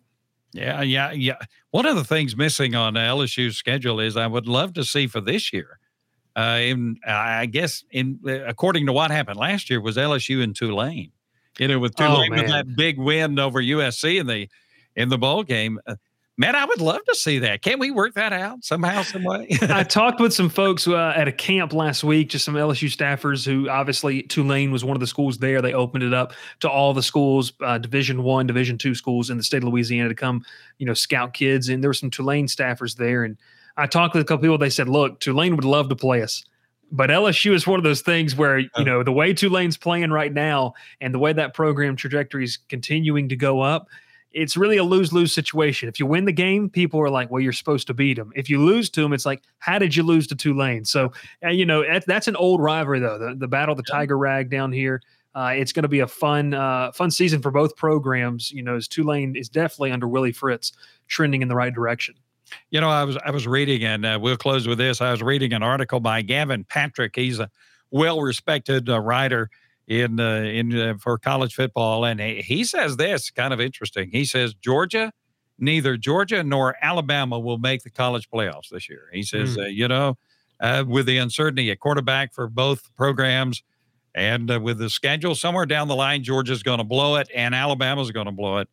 Yeah, 0.52 0.82
yeah, 0.82 1.10
yeah. 1.10 1.38
One 1.72 1.86
of 1.86 1.96
the 1.96 2.04
things 2.04 2.36
missing 2.36 2.76
on 2.76 2.94
LSU's 2.94 3.56
schedule 3.56 3.98
is 3.98 4.16
I 4.16 4.28
would 4.28 4.46
love 4.46 4.72
to 4.74 4.84
see 4.84 5.08
for 5.08 5.20
this 5.20 5.52
year 5.52 5.79
uh, 6.36 6.58
in 6.60 6.98
I 7.06 7.46
guess 7.46 7.84
in 7.90 8.20
according 8.46 8.86
to 8.86 8.92
what 8.92 9.10
happened 9.10 9.38
last 9.38 9.70
year 9.70 9.80
was 9.80 9.96
LSU 9.96 10.42
and 10.42 10.54
Tulane. 10.54 11.12
You 11.58 11.68
know, 11.68 11.78
with 11.78 11.94
oh, 11.98 12.06
Tulane 12.06 12.32
oh, 12.32 12.36
with 12.36 12.48
that 12.48 12.76
big 12.76 12.98
win 12.98 13.38
over 13.38 13.60
USC 13.60 14.20
in 14.20 14.26
the 14.26 14.48
in 14.96 15.08
the 15.08 15.18
bowl 15.18 15.42
game. 15.42 15.78
Uh, 15.86 15.96
man, 16.40 16.56
I 16.56 16.64
would 16.64 16.80
love 16.80 17.04
to 17.04 17.14
see 17.14 17.38
that. 17.40 17.60
Can't 17.60 17.78
we 17.78 17.90
work 17.90 18.14
that 18.14 18.32
out 18.32 18.64
somehow, 18.64 19.02
some 19.02 19.24
way? 19.24 19.48
I 19.62 19.82
talked 19.88 20.20
with 20.20 20.32
some 20.32 20.48
folks 20.48 20.88
uh, 20.88 21.12
at 21.14 21.28
a 21.28 21.32
camp 21.32 21.74
last 21.74 22.02
week, 22.02 22.30
just 22.30 22.46
some 22.46 22.54
LSU 22.54 22.88
staffers 22.88 23.44
who 23.44 23.68
obviously 23.68 24.22
Tulane 24.22 24.72
was 24.72 24.82
one 24.82 24.96
of 24.96 25.00
the 25.00 25.06
schools 25.06 25.36
there. 25.38 25.60
They 25.60 25.74
opened 25.74 26.02
it 26.02 26.14
up 26.14 26.32
to 26.60 26.70
all 26.70 26.94
the 26.94 27.02
schools, 27.02 27.52
uh, 27.60 27.76
Division 27.76 28.22
One, 28.22 28.46
Division 28.46 28.78
Two 28.78 28.94
schools 28.94 29.28
in 29.28 29.36
the 29.36 29.42
state 29.42 29.58
of 29.58 29.68
Louisiana 29.68 30.08
to 30.08 30.14
come, 30.14 30.44
you 30.78 30.86
know, 30.86 30.94
scout 30.94 31.34
kids. 31.34 31.68
And 31.68 31.82
there 31.82 31.90
were 31.90 31.94
some 31.94 32.10
Tulane 32.10 32.46
staffers 32.46 32.96
there, 32.96 33.24
and 33.24 33.36
I 33.80 33.86
talked 33.86 34.14
with 34.14 34.22
a 34.22 34.24
couple 34.24 34.42
people. 34.42 34.58
They 34.58 34.70
said, 34.70 34.88
"Look, 34.88 35.20
Tulane 35.20 35.56
would 35.56 35.64
love 35.64 35.88
to 35.88 35.96
play 35.96 36.22
us." 36.22 36.44
But 36.92 37.10
LSU 37.10 37.54
is 37.54 37.66
one 37.66 37.78
of 37.78 37.84
those 37.84 38.02
things 38.02 38.36
where 38.36 38.58
you 38.58 38.84
know 38.84 39.02
the 39.02 39.12
way 39.12 39.32
Tulane's 39.32 39.76
playing 39.76 40.10
right 40.10 40.32
now, 40.32 40.74
and 41.00 41.14
the 41.14 41.18
way 41.18 41.32
that 41.32 41.54
program 41.54 41.96
trajectory 41.96 42.44
is 42.44 42.58
continuing 42.68 43.28
to 43.28 43.36
go 43.36 43.60
up, 43.60 43.88
it's 44.32 44.56
really 44.56 44.76
a 44.76 44.84
lose 44.84 45.12
lose 45.12 45.32
situation. 45.32 45.88
If 45.88 45.98
you 45.98 46.06
win 46.06 46.24
the 46.24 46.32
game, 46.32 46.68
people 46.68 47.00
are 47.00 47.10
like, 47.10 47.30
"Well, 47.30 47.40
you're 47.40 47.52
supposed 47.52 47.86
to 47.86 47.94
beat 47.94 48.14
them." 48.14 48.32
If 48.36 48.50
you 48.50 48.62
lose 48.62 48.90
to 48.90 49.02
them, 49.02 49.12
it's 49.12 49.26
like, 49.26 49.42
"How 49.58 49.78
did 49.78 49.96
you 49.96 50.02
lose 50.02 50.26
to 50.28 50.36
Tulane?" 50.36 50.84
So, 50.84 51.12
you 51.48 51.64
know, 51.64 51.82
that, 51.82 52.04
that's 52.06 52.28
an 52.28 52.36
old 52.36 52.60
rivalry 52.60 53.00
though. 53.00 53.18
The, 53.18 53.34
the 53.34 53.48
battle 53.48 53.72
of 53.72 53.76
the 53.76 53.90
Tiger 53.90 54.18
Rag 54.18 54.50
down 54.50 54.72
here. 54.72 55.00
Uh, 55.32 55.52
it's 55.54 55.72
going 55.72 55.84
to 55.84 55.88
be 55.88 56.00
a 56.00 56.08
fun, 56.08 56.54
uh, 56.54 56.90
fun 56.90 57.08
season 57.08 57.40
for 57.40 57.52
both 57.52 57.76
programs. 57.76 58.50
You 58.50 58.64
know, 58.64 58.74
as 58.74 58.88
Tulane 58.88 59.36
is 59.36 59.48
definitely 59.48 59.92
under 59.92 60.08
Willie 60.08 60.32
Fritz 60.32 60.72
trending 61.06 61.40
in 61.40 61.46
the 61.48 61.54
right 61.54 61.72
direction. 61.72 62.16
You 62.70 62.80
know, 62.80 62.88
I 62.88 63.04
was 63.04 63.16
I 63.24 63.30
was 63.30 63.46
reading, 63.46 63.84
and 63.84 64.04
uh, 64.04 64.18
we'll 64.20 64.36
close 64.36 64.66
with 64.66 64.78
this. 64.78 65.00
I 65.00 65.10
was 65.10 65.22
reading 65.22 65.52
an 65.52 65.62
article 65.62 66.00
by 66.00 66.22
Gavin 66.22 66.64
Patrick. 66.64 67.16
He's 67.16 67.38
a 67.38 67.50
well-respected 67.90 68.88
uh, 68.88 69.00
writer 69.00 69.50
in 69.86 70.20
uh, 70.20 70.42
in 70.42 70.78
uh, 70.78 70.94
for 70.98 71.18
college 71.18 71.54
football, 71.54 72.04
and 72.04 72.20
he, 72.20 72.42
he 72.42 72.64
says 72.64 72.96
this 72.96 73.30
kind 73.30 73.52
of 73.52 73.60
interesting. 73.60 74.10
He 74.10 74.24
says 74.24 74.54
Georgia, 74.54 75.12
neither 75.58 75.96
Georgia 75.96 76.42
nor 76.42 76.76
Alabama 76.82 77.38
will 77.38 77.58
make 77.58 77.82
the 77.82 77.90
college 77.90 78.30
playoffs 78.30 78.68
this 78.70 78.88
year. 78.88 79.08
He 79.12 79.22
says, 79.22 79.56
mm. 79.56 79.72
you 79.72 79.88
know, 79.88 80.16
uh, 80.60 80.84
with 80.86 81.06
the 81.06 81.18
uncertainty 81.18 81.70
at 81.70 81.80
quarterback 81.80 82.32
for 82.32 82.48
both 82.48 82.94
programs. 82.96 83.62
And 84.12 84.50
uh, 84.50 84.60
with 84.60 84.78
the 84.78 84.90
schedule 84.90 85.36
somewhere 85.36 85.66
down 85.66 85.86
the 85.86 85.94
line, 85.94 86.24
Georgia's 86.24 86.64
going 86.64 86.78
to 86.78 86.84
blow 86.84 87.16
it 87.16 87.28
and 87.32 87.54
Alabama's 87.54 88.10
going 88.10 88.26
to 88.26 88.32
blow 88.32 88.58
it 88.58 88.68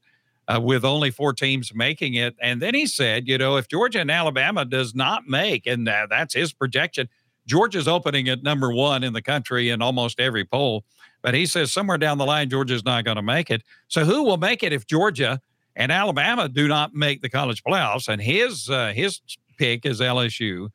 uh, 0.47 0.59
with 0.61 0.85
only 0.85 1.11
four 1.11 1.33
teams 1.33 1.73
making 1.73 2.13
it. 2.13 2.35
And 2.41 2.61
then 2.61 2.73
he 2.73 2.85
said, 2.85 3.27
you 3.27 3.37
know, 3.37 3.57
if 3.57 3.67
Georgia 3.67 3.99
and 3.99 4.11
Alabama 4.11 4.65
does 4.65 4.95
not 4.95 5.27
make, 5.27 5.67
and 5.67 5.87
uh, 5.87 6.07
that's 6.09 6.33
his 6.33 6.53
projection, 6.53 7.09
Georgia's 7.45 7.87
opening 7.87 8.29
at 8.29 8.43
number 8.43 8.71
one 8.73 9.03
in 9.03 9.13
the 9.13 9.21
country 9.21 9.69
in 9.69 9.81
almost 9.81 10.19
every 10.19 10.45
poll. 10.45 10.83
But 11.21 11.33
he 11.33 11.45
says 11.45 11.71
somewhere 11.71 11.97
down 11.97 12.17
the 12.17 12.25
line, 12.25 12.49
Georgia's 12.49 12.85
not 12.85 13.03
going 13.05 13.15
to 13.15 13.21
make 13.21 13.49
it. 13.49 13.63
So 13.87 14.05
who 14.05 14.23
will 14.23 14.37
make 14.37 14.63
it 14.63 14.73
if 14.73 14.85
Georgia 14.85 15.41
and 15.75 15.91
Alabama 15.91 16.47
do 16.47 16.67
not 16.67 16.93
make 16.93 17.21
the 17.21 17.29
college 17.29 17.63
playoffs? 17.63 18.07
And 18.07 18.21
his 18.21 18.69
uh, 18.69 18.93
his 18.93 19.21
pick 19.57 19.85
is 19.85 19.99
LSU 19.99 20.69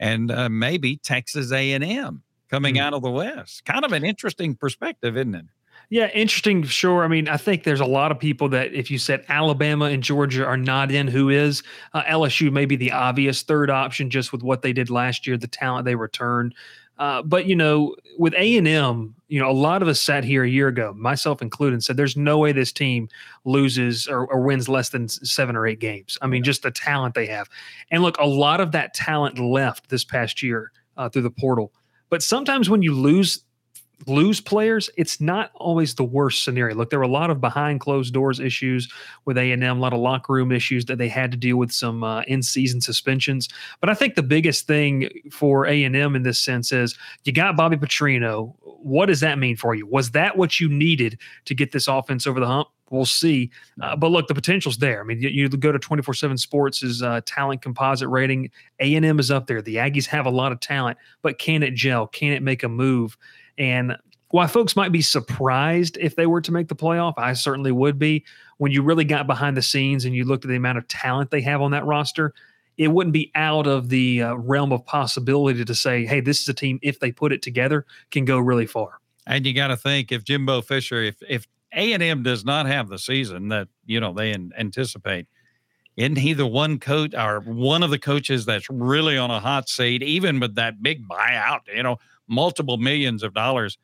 and 0.00 0.30
uh, 0.30 0.48
maybe 0.48 0.96
Texas 0.96 1.50
A&M 1.52 2.22
coming 2.48 2.74
mm-hmm. 2.74 2.82
out 2.82 2.94
of 2.94 3.02
the 3.02 3.10
West. 3.10 3.64
Kind 3.64 3.84
of 3.84 3.92
an 3.92 4.04
interesting 4.04 4.54
perspective, 4.54 5.16
isn't 5.16 5.34
it? 5.34 5.44
Yeah, 5.90 6.08
interesting. 6.12 6.64
Sure. 6.64 7.02
I 7.02 7.08
mean, 7.08 7.28
I 7.28 7.38
think 7.38 7.64
there's 7.64 7.80
a 7.80 7.86
lot 7.86 8.12
of 8.12 8.18
people 8.18 8.50
that 8.50 8.74
if 8.74 8.90
you 8.90 8.98
said 8.98 9.24
Alabama 9.28 9.86
and 9.86 10.02
Georgia 10.02 10.44
are 10.44 10.56
not 10.56 10.90
in, 10.90 11.08
who 11.08 11.30
is 11.30 11.62
uh, 11.94 12.02
LSU 12.02 12.52
may 12.52 12.66
be 12.66 12.76
the 12.76 12.92
obvious 12.92 13.42
third 13.42 13.70
option 13.70 14.10
just 14.10 14.30
with 14.30 14.42
what 14.42 14.60
they 14.60 14.74
did 14.74 14.90
last 14.90 15.26
year, 15.26 15.38
the 15.38 15.46
talent 15.48 15.86
they 15.86 15.94
returned. 15.94 16.54
Uh, 16.98 17.22
but 17.22 17.46
you 17.46 17.56
know, 17.56 17.94
with 18.18 18.34
A 18.34 18.56
and 18.58 18.68
M, 18.68 19.14
you 19.28 19.40
know, 19.40 19.48
a 19.48 19.52
lot 19.52 19.80
of 19.80 19.88
us 19.88 20.00
sat 20.00 20.24
here 20.24 20.42
a 20.42 20.48
year 20.48 20.68
ago, 20.68 20.92
myself 20.94 21.40
included, 21.40 21.74
and 21.74 21.84
said, 21.84 21.96
"There's 21.96 22.16
no 22.16 22.36
way 22.38 22.52
this 22.52 22.72
team 22.72 23.08
loses 23.44 24.08
or, 24.08 24.26
or 24.26 24.40
wins 24.42 24.68
less 24.68 24.90
than 24.90 25.08
seven 25.08 25.56
or 25.56 25.66
eight 25.66 25.78
games." 25.78 26.18
I 26.20 26.26
mean, 26.26 26.42
just 26.42 26.64
the 26.64 26.72
talent 26.72 27.14
they 27.14 27.26
have. 27.26 27.48
And 27.90 28.02
look, 28.02 28.18
a 28.18 28.26
lot 28.26 28.60
of 28.60 28.72
that 28.72 28.94
talent 28.94 29.38
left 29.38 29.88
this 29.90 30.04
past 30.04 30.42
year 30.42 30.72
uh, 30.96 31.08
through 31.08 31.22
the 31.22 31.30
portal. 31.30 31.72
But 32.10 32.22
sometimes 32.22 32.68
when 32.68 32.82
you 32.82 32.94
lose 32.94 33.44
lose 34.06 34.40
players, 34.40 34.88
it's 34.96 35.20
not 35.20 35.50
always 35.54 35.94
the 35.94 36.04
worst 36.04 36.44
scenario. 36.44 36.74
Look, 36.74 36.90
there 36.90 36.98
were 36.98 37.04
a 37.04 37.08
lot 37.08 37.30
of 37.30 37.40
behind 37.40 37.80
closed 37.80 38.14
doors 38.14 38.40
issues 38.40 38.90
with 39.24 39.36
A 39.36 39.52
and 39.52 39.62
M, 39.62 39.78
a 39.78 39.80
lot 39.80 39.92
of 39.92 40.00
locker 40.00 40.32
room 40.32 40.52
issues 40.52 40.84
that 40.86 40.98
they 40.98 41.08
had 41.08 41.30
to 41.32 41.36
deal 41.36 41.56
with 41.56 41.72
some 41.72 42.04
uh, 42.04 42.22
in 42.22 42.42
season 42.42 42.80
suspensions. 42.80 43.48
But 43.80 43.90
I 43.90 43.94
think 43.94 44.14
the 44.14 44.22
biggest 44.22 44.66
thing 44.66 45.08
for 45.30 45.66
A 45.66 45.84
and 45.84 45.96
M 45.96 46.14
in 46.14 46.22
this 46.22 46.38
sense 46.38 46.72
is 46.72 46.96
you 47.24 47.32
got 47.32 47.56
Bobby 47.56 47.76
Petrino. 47.76 48.54
What 48.62 49.06
does 49.06 49.20
that 49.20 49.38
mean 49.38 49.56
for 49.56 49.74
you? 49.74 49.86
Was 49.86 50.12
that 50.12 50.36
what 50.36 50.60
you 50.60 50.68
needed 50.68 51.18
to 51.46 51.54
get 51.54 51.72
this 51.72 51.88
offense 51.88 52.26
over 52.26 52.40
the 52.40 52.46
hump? 52.46 52.68
We'll 52.90 53.04
see. 53.04 53.50
Uh, 53.82 53.96
but 53.96 54.10
look, 54.10 54.28
the 54.28 54.34
potential's 54.34 54.78
there. 54.78 55.00
I 55.00 55.04
mean, 55.04 55.20
you, 55.20 55.28
you 55.28 55.48
go 55.48 55.72
to 55.72 55.78
24 55.78 56.14
7 56.14 56.38
Sports' 56.38 57.02
uh, 57.02 57.20
talent 57.26 57.60
composite 57.60 58.08
rating. 58.08 58.50
A&M 58.80 59.18
is 59.18 59.30
up 59.30 59.46
there. 59.46 59.60
The 59.60 59.76
Aggies 59.76 60.06
have 60.06 60.24
a 60.24 60.30
lot 60.30 60.52
of 60.52 60.60
talent, 60.60 60.96
but 61.20 61.38
can 61.38 61.62
it 61.62 61.74
gel? 61.74 62.06
Can 62.06 62.32
it 62.32 62.42
make 62.42 62.62
a 62.62 62.68
move? 62.68 63.18
And 63.58 63.96
while 64.30 64.48
folks 64.48 64.76
might 64.76 64.92
be 64.92 65.02
surprised 65.02 65.98
if 66.00 66.16
they 66.16 66.26
were 66.26 66.40
to 66.40 66.52
make 66.52 66.68
the 66.68 66.76
playoff, 66.76 67.14
I 67.16 67.32
certainly 67.32 67.72
would 67.72 67.98
be. 67.98 68.24
When 68.58 68.72
you 68.72 68.82
really 68.82 69.04
got 69.04 69.26
behind 69.26 69.56
the 69.56 69.62
scenes 69.62 70.04
and 70.04 70.14
you 70.14 70.24
looked 70.24 70.44
at 70.44 70.48
the 70.48 70.56
amount 70.56 70.78
of 70.78 70.88
talent 70.88 71.30
they 71.30 71.40
have 71.42 71.60
on 71.60 71.70
that 71.72 71.84
roster, 71.84 72.34
it 72.76 72.88
wouldn't 72.88 73.12
be 73.12 73.32
out 73.34 73.66
of 73.66 73.88
the 73.88 74.22
uh, 74.22 74.34
realm 74.34 74.72
of 74.72 74.84
possibility 74.86 75.64
to 75.64 75.74
say, 75.74 76.06
hey, 76.06 76.20
this 76.20 76.40
is 76.40 76.48
a 76.48 76.54
team, 76.54 76.78
if 76.82 77.00
they 77.00 77.10
put 77.10 77.32
it 77.32 77.42
together, 77.42 77.84
can 78.10 78.24
go 78.24 78.38
really 78.38 78.66
far. 78.66 79.00
And 79.26 79.44
you 79.44 79.52
got 79.52 79.68
to 79.68 79.76
think 79.76 80.12
if 80.12 80.24
Jimbo 80.24 80.62
Fisher, 80.62 81.02
if 81.02 81.16
if 81.28 81.46
A 81.74 81.92
and 81.92 82.02
M 82.02 82.22
does 82.22 82.44
not 82.44 82.66
have 82.66 82.88
the 82.88 82.98
season 82.98 83.48
that 83.48 83.68
you 83.84 84.00
know 84.00 84.12
they 84.12 84.32
anticipate, 84.32 85.26
isn't 85.96 86.16
he 86.16 86.32
the 86.32 86.46
one 86.46 86.78
coach 86.78 87.14
or 87.14 87.40
one 87.40 87.82
of 87.82 87.90
the 87.90 87.98
coaches 87.98 88.46
that's 88.46 88.70
really 88.70 89.18
on 89.18 89.30
a 89.30 89.40
hot 89.40 89.68
seat, 89.68 90.02
even 90.02 90.40
with 90.40 90.54
that 90.54 90.82
big 90.82 91.06
buyout? 91.06 91.60
You 91.74 91.82
know, 91.82 91.98
multiple 92.28 92.76
millions 92.76 93.22
of 93.22 93.34
dollars. 93.34 93.78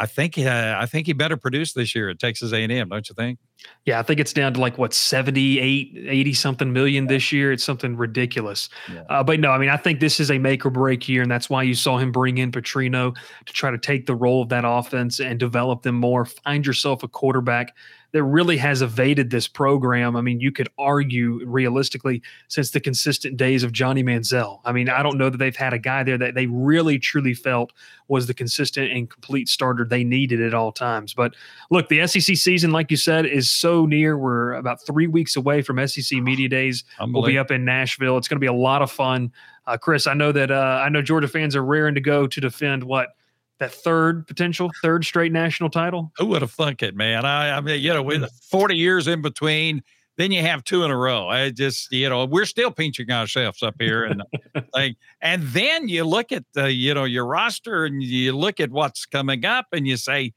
I 0.00 0.06
think 0.06 0.38
uh, 0.38 0.76
I 0.78 0.86
think 0.86 1.06
he 1.08 1.12
better 1.12 1.36
produce 1.36 1.72
this 1.72 1.94
year 1.94 2.08
at 2.08 2.20
Texas 2.20 2.52
A&M, 2.52 2.88
don't 2.88 3.08
you 3.08 3.14
think? 3.16 3.40
Yeah, 3.84 3.98
I 3.98 4.02
think 4.02 4.20
it's 4.20 4.32
down 4.32 4.54
to 4.54 4.60
like 4.60 4.78
what 4.78 4.94
78, 4.94 6.06
80 6.08 6.34
something 6.34 6.72
million 6.72 7.04
yeah. 7.04 7.08
this 7.08 7.32
year. 7.32 7.50
It's 7.50 7.64
something 7.64 7.96
ridiculous. 7.96 8.68
Yeah. 8.92 9.02
Uh, 9.08 9.24
but 9.24 9.40
no, 9.40 9.50
I 9.50 9.58
mean, 9.58 9.70
I 9.70 9.76
think 9.76 9.98
this 9.98 10.20
is 10.20 10.30
a 10.30 10.38
make 10.38 10.64
or 10.64 10.70
break 10.70 11.08
year, 11.08 11.22
and 11.22 11.30
that's 11.30 11.50
why 11.50 11.64
you 11.64 11.74
saw 11.74 11.98
him 11.98 12.12
bring 12.12 12.38
in 12.38 12.52
Petrino 12.52 13.16
to 13.46 13.52
try 13.52 13.72
to 13.72 13.78
take 13.78 14.06
the 14.06 14.14
role 14.14 14.42
of 14.42 14.50
that 14.50 14.64
offense 14.64 15.18
and 15.18 15.40
develop 15.40 15.82
them 15.82 15.96
more. 15.96 16.24
Find 16.24 16.64
yourself 16.64 17.02
a 17.02 17.08
quarterback 17.08 17.74
that 18.12 18.22
really 18.24 18.56
has 18.56 18.80
evaded 18.80 19.30
this 19.30 19.46
program. 19.46 20.16
I 20.16 20.22
mean, 20.22 20.40
you 20.40 20.50
could 20.50 20.68
argue 20.78 21.44
realistically 21.44 22.22
since 22.48 22.70
the 22.70 22.80
consistent 22.80 23.36
days 23.36 23.62
of 23.62 23.72
Johnny 23.72 24.02
Manziel. 24.02 24.60
I 24.64 24.72
mean, 24.72 24.88
I 24.88 25.02
don't 25.02 25.18
know 25.18 25.28
that 25.28 25.36
they've 25.36 25.54
had 25.54 25.74
a 25.74 25.78
guy 25.78 26.02
there 26.04 26.16
that 26.16 26.34
they 26.34 26.46
really 26.46 26.98
truly 26.98 27.34
felt 27.34 27.72
was 28.08 28.26
the 28.26 28.32
consistent 28.32 28.90
and 28.90 29.10
complete 29.10 29.48
starter 29.48 29.84
they 29.84 30.04
needed 30.04 30.40
at 30.40 30.54
all 30.54 30.72
times. 30.72 31.12
But 31.12 31.34
look, 31.70 31.88
the 31.88 32.06
SEC 32.06 32.36
season, 32.36 32.72
like 32.72 32.90
you 32.90 32.96
said, 32.96 33.26
is 33.26 33.50
so 33.50 33.84
near. 33.84 34.16
We're 34.16 34.54
about 34.54 34.80
three 34.86 35.06
weeks 35.06 35.36
away 35.36 35.60
from 35.60 35.86
SEC 35.86 36.22
Media 36.22 36.48
Days. 36.48 36.84
We'll 37.12 37.22
be 37.26 37.38
up 37.38 37.50
in 37.50 37.66
Nashville. 37.66 38.16
It's 38.16 38.28
going 38.28 38.36
to 38.36 38.40
be 38.40 38.46
a 38.46 38.52
lot 38.52 38.80
of 38.80 38.90
fun. 38.90 39.32
Uh, 39.66 39.76
Chris, 39.76 40.06
I 40.06 40.14
know 40.14 40.32
that 40.32 40.50
uh, 40.50 40.80
I 40.82 40.88
know 40.88 41.02
Georgia 41.02 41.28
fans 41.28 41.54
are 41.54 41.64
raring 41.64 41.94
to 41.94 42.00
go 42.00 42.26
to 42.26 42.40
defend 42.40 42.82
what 42.82 43.10
that 43.58 43.72
third 43.72 44.26
potential 44.26 44.70
third 44.82 45.04
straight 45.04 45.32
national 45.32 45.70
title. 45.70 46.12
Who 46.16 46.26
would 46.26 46.42
have 46.42 46.52
thunk 46.52 46.82
it, 46.82 46.94
man? 46.94 47.24
I, 47.24 47.56
I 47.56 47.60
mean, 47.60 47.80
you 47.80 47.92
know, 47.92 48.02
with 48.02 48.30
40 48.50 48.76
years 48.76 49.08
in 49.08 49.20
between, 49.20 49.82
then 50.16 50.32
you 50.32 50.42
have 50.42 50.64
two 50.64 50.84
in 50.84 50.90
a 50.90 50.96
row. 50.96 51.28
I 51.28 51.50
just, 51.50 51.92
you 51.92 52.08
know, 52.08 52.24
we're 52.24 52.44
still 52.44 52.70
pinching 52.70 53.10
ourselves 53.10 53.62
up 53.62 53.76
here, 53.78 54.04
and 54.04 54.22
like, 54.74 54.96
and 55.20 55.42
then 55.44 55.88
you 55.88 56.04
look 56.04 56.32
at 56.32 56.44
the, 56.54 56.72
you 56.72 56.92
know, 56.94 57.04
your 57.04 57.24
roster, 57.24 57.84
and 57.84 58.02
you 58.02 58.36
look 58.36 58.60
at 58.60 58.70
what's 58.70 59.06
coming 59.06 59.44
up, 59.44 59.66
and 59.72 59.86
you 59.86 59.96
say, 59.96 60.32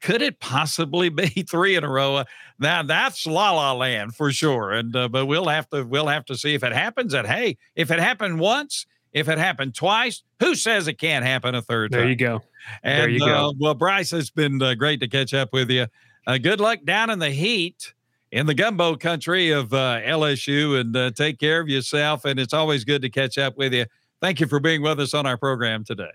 could 0.00 0.22
it 0.22 0.40
possibly 0.40 1.08
be 1.10 1.28
three 1.28 1.76
in 1.76 1.84
a 1.84 1.90
row? 1.90 2.24
Now 2.58 2.82
that's 2.82 3.26
la 3.26 3.52
la 3.52 3.72
land 3.72 4.14
for 4.14 4.32
sure. 4.32 4.72
And 4.72 4.94
uh, 4.94 5.08
but 5.08 5.26
we'll 5.26 5.48
have 5.48 5.68
to 5.70 5.84
we'll 5.84 6.08
have 6.08 6.24
to 6.26 6.36
see 6.36 6.54
if 6.54 6.62
it 6.62 6.72
happens. 6.72 7.14
And 7.14 7.26
hey, 7.26 7.58
if 7.74 7.90
it 7.90 7.98
happened 7.98 8.40
once, 8.40 8.86
if 9.12 9.28
it 9.28 9.38
happened 9.38 9.74
twice, 9.74 10.22
who 10.40 10.54
says 10.54 10.88
it 10.88 10.98
can't 10.98 11.24
happen 11.24 11.54
a 11.54 11.62
third 11.62 11.90
there 11.90 12.00
time? 12.00 12.06
There 12.06 12.10
you 12.10 12.16
go. 12.16 12.42
And 12.82 13.00
there 13.00 13.08
you 13.08 13.20
go. 13.20 13.48
Uh, 13.48 13.52
well, 13.58 13.74
Bryce, 13.74 14.12
it's 14.12 14.30
been 14.30 14.60
uh, 14.62 14.74
great 14.74 15.00
to 15.00 15.08
catch 15.08 15.34
up 15.34 15.52
with 15.52 15.70
you. 15.70 15.86
Uh, 16.26 16.38
good 16.38 16.60
luck 16.60 16.80
down 16.84 17.10
in 17.10 17.18
the 17.18 17.30
heat 17.30 17.92
in 18.32 18.46
the 18.46 18.54
gumbo 18.54 18.96
country 18.96 19.50
of 19.50 19.72
uh, 19.72 20.00
LSU, 20.02 20.80
and 20.80 20.96
uh, 20.96 21.10
take 21.12 21.38
care 21.38 21.60
of 21.60 21.68
yourself. 21.68 22.24
And 22.24 22.38
it's 22.38 22.52
always 22.52 22.84
good 22.84 23.02
to 23.02 23.10
catch 23.10 23.38
up 23.38 23.56
with 23.56 23.72
you. 23.72 23.86
Thank 24.20 24.40
you 24.40 24.46
for 24.46 24.60
being 24.60 24.82
with 24.82 24.98
us 25.00 25.14
on 25.14 25.26
our 25.26 25.36
program 25.36 25.84
today. 25.84 26.10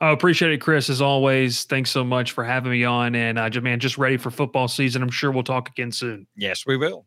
I 0.00 0.10
appreciate 0.10 0.52
it, 0.52 0.60
Chris, 0.60 0.88
as 0.88 1.02
always. 1.02 1.64
Thanks 1.64 1.90
so 1.90 2.04
much 2.04 2.32
for 2.32 2.44
having 2.44 2.72
me 2.72 2.84
on. 2.84 3.14
And 3.14 3.38
uh, 3.38 3.50
man, 3.60 3.80
just 3.80 3.98
ready 3.98 4.16
for 4.16 4.30
football 4.30 4.68
season. 4.68 5.02
I'm 5.02 5.10
sure 5.10 5.30
we'll 5.30 5.42
talk 5.42 5.68
again 5.68 5.92
soon. 5.92 6.26
Yes, 6.36 6.66
we 6.66 6.76
will. 6.76 7.04